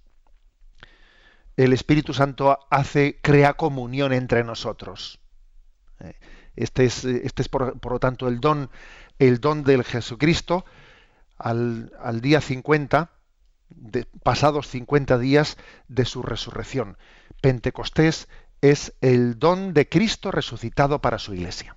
[1.57, 5.19] El Espíritu Santo hace, crea comunión entre nosotros.
[5.99, 6.13] Eh,
[6.55, 8.69] este es, este es por, lo tanto el don,
[9.19, 10.63] el don del Jesucristo
[11.37, 13.11] al, día 50,
[13.67, 15.57] de, pasados 50 días
[15.89, 16.97] de su resurrección.
[17.41, 18.29] Pentecostés
[18.61, 21.75] es el don de Cristo resucitado para su iglesia.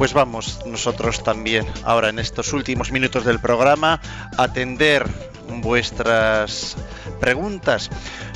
[0.00, 4.00] Pues vamos nosotros también ahora en estos últimos minutos del programa
[4.38, 5.04] a atender
[5.60, 6.74] vuestras
[7.20, 7.90] preguntas.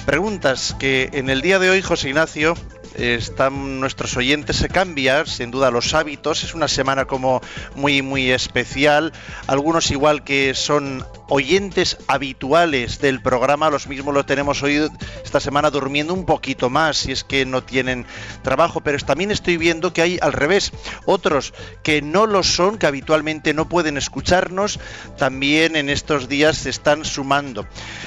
[0.05, 2.53] Preguntas que en el día de hoy, José Ignacio,
[2.95, 7.41] están nuestros oyentes se cambian sin duda los hábitos es una semana como
[7.75, 9.13] muy muy especial
[9.47, 14.89] algunos igual que son oyentes habituales del programa, los mismos lo tenemos hoy
[15.25, 18.05] esta semana durmiendo un poquito más si es que no tienen
[18.43, 20.73] trabajo, pero también estoy viendo que hay al revés,
[21.07, 24.81] otros que no lo son, que habitualmente no pueden escucharnos,
[25.17, 27.65] también en estos días se están sumando.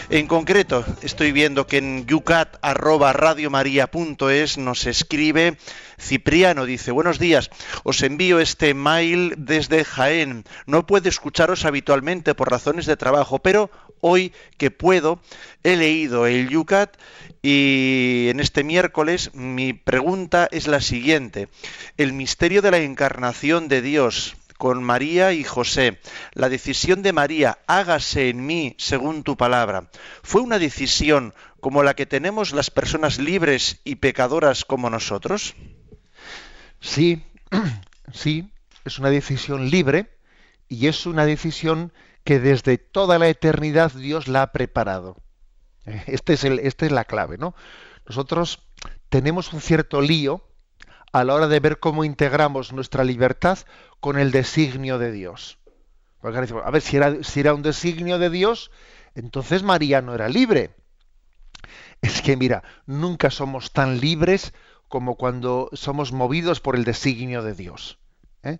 [0.09, 5.57] En concreto, estoy viendo que en yucat@radiomaria.es nos escribe
[5.99, 7.49] Cipriano dice, buenos días,
[7.83, 10.43] os envío este mail desde Jaén.
[10.67, 13.71] No puedo escucharos habitualmente por razones de trabajo, pero
[14.01, 15.19] hoy que puedo
[15.63, 16.97] he leído el Yucat
[17.41, 21.49] y en este miércoles mi pregunta es la siguiente.
[21.97, 25.99] El misterio de la encarnación de Dios con María y José.
[26.33, 29.89] La decisión de María, hágase en mí según tu palabra,
[30.23, 31.33] ¿fue una decisión
[31.67, 35.53] como la que tenemos las personas libres y pecadoras como nosotros?
[36.79, 37.25] Sí,
[38.13, 38.53] sí,
[38.85, 40.17] es una decisión libre
[40.69, 41.91] y es una decisión
[42.23, 45.17] que desde toda la eternidad Dios la ha preparado.
[46.05, 47.53] Este es el, esta es la clave, ¿no?
[48.07, 48.63] Nosotros
[49.09, 50.47] tenemos un cierto lío
[51.11, 53.59] a la hora de ver cómo integramos nuestra libertad
[53.99, 55.57] con el designio de Dios.
[56.21, 58.71] Porque a ver, si era un designio de Dios,
[59.15, 60.71] entonces María no era libre.
[62.01, 64.53] Es que, mira, nunca somos tan libres
[64.87, 67.99] como cuando somos movidos por el designio de Dios.
[68.43, 68.59] ¿eh?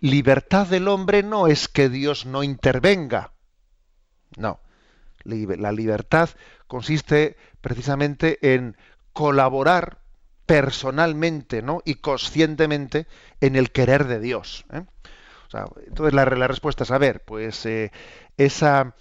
[0.00, 3.32] Libertad del hombre no es que Dios no intervenga.
[4.36, 4.60] No.
[5.24, 6.30] La libertad
[6.66, 8.76] consiste precisamente en
[9.12, 9.98] colaborar
[10.46, 11.82] personalmente ¿no?
[11.84, 13.06] y conscientemente
[13.40, 14.64] en el querer de Dios.
[14.72, 14.84] ¿eh?
[15.86, 17.90] entonces la, respuesta es, a ver, pues eh,
[18.36, 18.94] esa,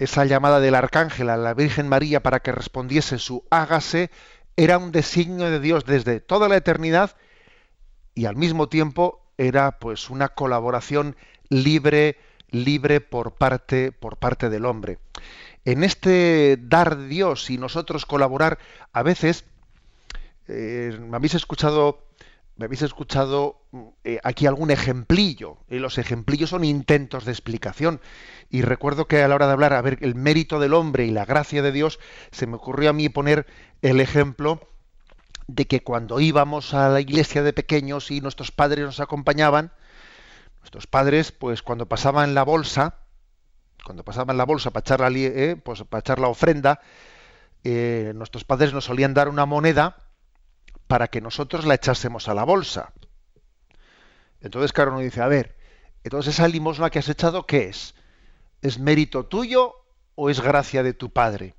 [0.00, 4.10] esa llamada del arcángel a la Virgen María para que respondiese su hágase
[4.56, 7.16] era un designio de Dios desde toda la eternidad
[8.14, 11.16] y al mismo tiempo era pues una colaboración
[11.50, 12.16] libre
[12.48, 14.98] libre por parte por parte del hombre.
[15.66, 18.58] En este dar Dios y nosotros colaborar
[18.94, 19.44] a veces
[20.48, 22.06] eh, habéis escuchado
[22.60, 23.62] me habéis escuchado
[24.04, 28.02] eh, aquí algún ejemplillo y los ejemplillos son intentos de explicación.
[28.50, 31.10] Y recuerdo que a la hora de hablar a ver el mérito del hombre y
[31.10, 31.98] la gracia de Dios
[32.32, 33.46] se me ocurrió a mí poner
[33.80, 34.60] el ejemplo
[35.46, 39.72] de que cuando íbamos a la iglesia de pequeños y nuestros padres nos acompañaban,
[40.60, 42.96] Nuestros padres, pues cuando pasaban la bolsa,
[43.82, 46.80] cuando pasaban la bolsa para echar la, eh, pues, para echar la ofrenda,
[47.64, 49.96] eh, nuestros padres nos solían dar una moneda
[50.90, 52.92] para que nosotros la echásemos a la bolsa.
[54.40, 55.56] Entonces, claro, uno dice, a ver,
[56.02, 57.94] entonces esa limosna que has echado, ¿qué es?
[58.60, 59.76] ¿Es mérito tuyo
[60.16, 61.54] o es gracia de tu padre?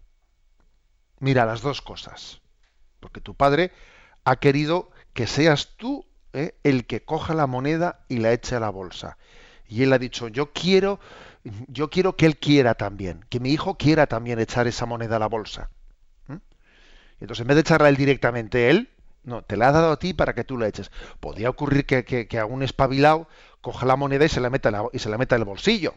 [1.20, 2.42] Mira, las dos cosas.
[3.00, 3.72] Porque tu padre
[4.26, 8.60] ha querido que seas tú eh, el que coja la moneda y la eche a
[8.60, 9.18] la bolsa.
[9.66, 11.00] Y él ha dicho, yo quiero,
[11.70, 15.20] yo quiero que él quiera también, que mi hijo quiera también echar esa moneda a
[15.20, 15.70] la bolsa.
[17.22, 18.90] Entonces, en vez de echarla él directamente, él,
[19.24, 20.92] no, te la ha dado a ti para que tú la eches.
[21.20, 23.28] Podría ocurrir que, que, a un espabilado
[23.62, 25.94] coja la moneda y se la meta y se la meta en el bolsillo.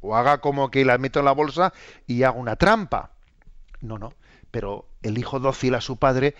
[0.00, 1.72] O haga como que la meto en la bolsa
[2.06, 3.12] y haga una trampa.
[3.80, 4.14] No, no.
[4.50, 6.34] Pero el hijo dócil a su padre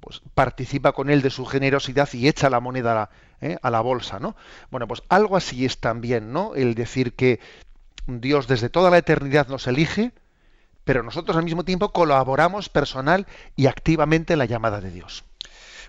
[0.00, 3.56] pues participa con él de su generosidad y echa la moneda a la, ¿eh?
[3.62, 4.36] a la bolsa, ¿no?
[4.70, 6.54] Bueno, pues algo así es también, ¿no?
[6.54, 7.40] El decir que
[8.06, 10.12] Dios desde toda la eternidad nos elige,
[10.84, 13.26] pero nosotros al mismo tiempo colaboramos personal
[13.56, 15.24] y activamente en la llamada de Dios.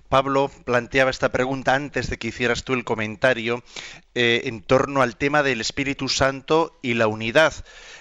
[0.10, 3.64] Pablo planteaba esta pregunta antes de que hicieras tú el comentario
[4.16, 7.53] eh, en torno al tema del Espíritu Santo y la unidad,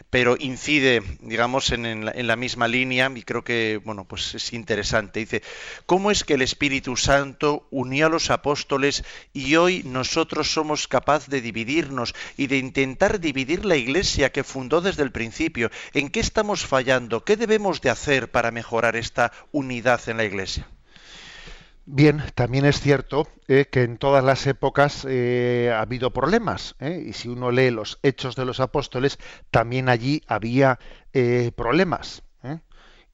[0.09, 5.21] pero incide, digamos, en, la, misma línea y creo que, bueno, pues es interesante.
[5.21, 5.43] Dice,
[5.85, 11.29] ¿cómo es que el Espíritu Santo unió a los apóstoles y hoy nosotros somos capaces
[11.29, 15.71] de dividirnos y de intentar dividir la Iglesia que fundó desde el principio?
[15.93, 17.25] ¿En qué estamos fallando?
[17.25, 20.69] ¿Qué debemos de hacer para mejorar esta unidad en la Iglesia?
[21.89, 27.05] Bien, también es cierto eh, que en todas las épocas eh, ha habido problemas, eh,
[27.07, 29.19] y si uno lee los hechos de los apóstoles,
[29.53, 30.79] también allí había
[31.55, 32.23] problemas.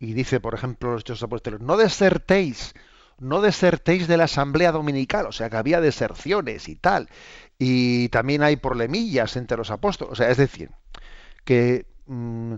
[0.01, 2.75] Y dice, por ejemplo, los hechos apóstoles, no desertéis,
[3.21, 7.09] no desertéis de la asamblea dominical, o sea que había deserciones y tal,
[7.59, 10.71] y también hay problemillas entre los apóstoles, o sea, es decir,
[11.45, 12.55] que mm,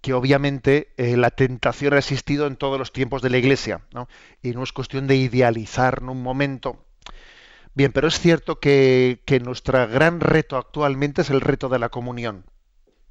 [0.00, 4.08] que obviamente eh, la tentación ha existido en todos los tiempos de la Iglesia, ¿no?
[4.42, 6.84] y no es cuestión de idealizar en un momento.
[7.74, 11.88] Bien, pero es cierto que, que nuestro gran reto actualmente es el reto de la
[11.88, 12.44] comunión.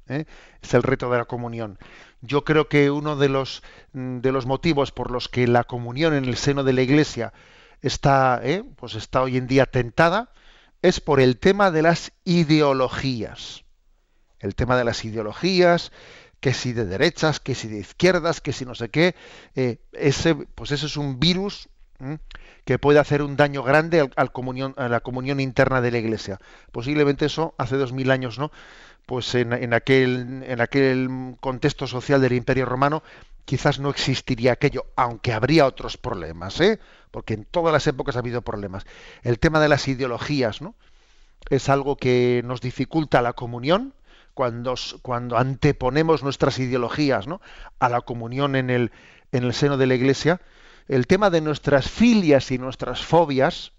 [0.08, 0.24] ¿eh?
[0.62, 1.78] Es el reto de la comunión.
[2.20, 3.62] Yo creo que uno de los,
[3.92, 7.32] mm, de los motivos por los que la comunión en el seno de la Iglesia
[7.80, 8.64] está, ¿eh?
[8.76, 10.32] pues está hoy en día tentada
[10.82, 13.64] es por el tema de las ideologías.
[14.38, 15.90] El tema de las ideologías,
[16.40, 19.14] que si de derechas, que si de izquierdas, que si no sé qué,
[19.54, 21.68] eh, ese, pues ese es un virus
[22.64, 26.38] que puede hacer un daño grande al, comunión, a la comunión interna de la Iglesia.
[26.70, 28.52] Posiblemente eso hace dos mil años, ¿no?
[29.06, 33.02] Pues en, aquel, en aquel contexto social del Imperio Romano
[33.46, 36.78] quizás no existiría aquello, aunque habría otros problemas, ¿eh?
[37.10, 38.84] Porque en todas las épocas ha habido problemas.
[39.22, 40.74] El tema de las ideologías, ¿no?
[41.48, 43.94] Es algo que nos dificulta la comunión,
[44.38, 47.26] cuando, anteponemos nuestras ideologías
[47.80, 48.92] a la comunión en el,
[49.32, 50.40] en el seno de la Iglesia,
[50.86, 53.72] el tema de nuestras filias y nuestras fobias,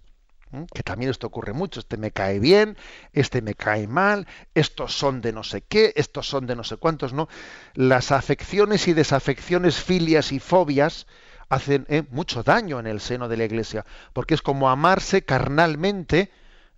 [0.74, 2.76] que también esto ocurre mucho, este me cae bien,
[3.14, 6.76] este me cae mal, estos son de no sé qué, estos son de no sé
[6.76, 7.30] cuántos, ¿no?
[7.72, 11.06] Las afecciones y desafecciones, filias y fobias
[11.48, 12.02] hacen ¿eh?
[12.10, 16.30] mucho daño en el seno de la Iglesia, porque es como amarse carnalmente,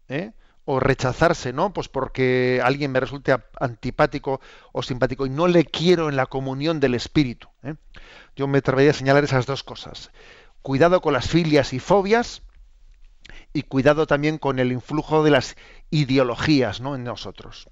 [0.08, 0.30] ¿eh?
[0.64, 1.72] O rechazarse, ¿no?
[1.72, 4.40] Pues porque alguien me resulte antipático
[4.72, 7.48] o simpático y no le quiero en la comunión del Espíritu.
[7.62, 7.74] ¿eh?
[8.36, 10.10] Yo me atrevería a señalar esas dos cosas.
[10.62, 12.42] Cuidado con las filias y fobias
[13.52, 15.56] y cuidado también con el influjo de las
[15.90, 16.94] ideologías ¿no?
[16.94, 17.68] en nosotros.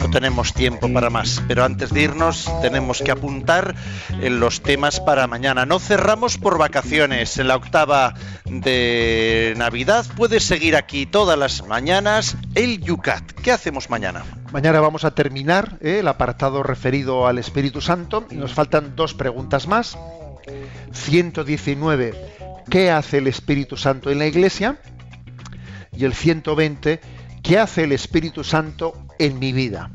[0.00, 3.74] No tenemos tiempo para más, pero antes de irnos tenemos que apuntar
[4.20, 5.66] en los temas para mañana.
[5.66, 7.38] No cerramos por vacaciones.
[7.38, 8.14] En la octava
[8.44, 13.32] de Navidad puedes seguir aquí todas las mañanas el Yucat.
[13.42, 14.24] ¿Qué hacemos mañana?
[14.52, 15.98] Mañana vamos a terminar ¿eh?
[16.00, 19.96] el apartado referido al Espíritu Santo y nos faltan dos preguntas más.
[20.92, 22.14] 119.
[22.70, 24.78] ¿Qué hace el Espíritu Santo en la Iglesia?
[25.96, 27.00] Y el 120.
[27.46, 29.92] ¿Qué hace el Espíritu Santo en mi vida?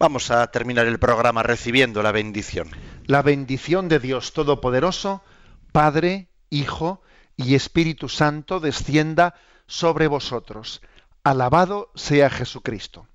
[0.00, 2.68] Vamos a terminar el programa recibiendo la bendición.
[3.04, 5.22] La bendición de Dios Todopoderoso,
[5.70, 7.02] Padre, Hijo
[7.36, 9.36] y Espíritu Santo descienda
[9.68, 10.82] sobre vosotros.
[11.22, 13.06] Alabado sea Jesucristo.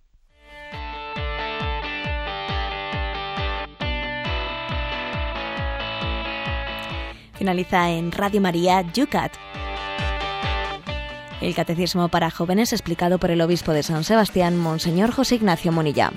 [7.34, 9.51] Finaliza en Radio María Yucat
[11.42, 16.12] el Catecismo para Jóvenes explicado por el Obispo de San Sebastián, Monseñor José Ignacio Monilla.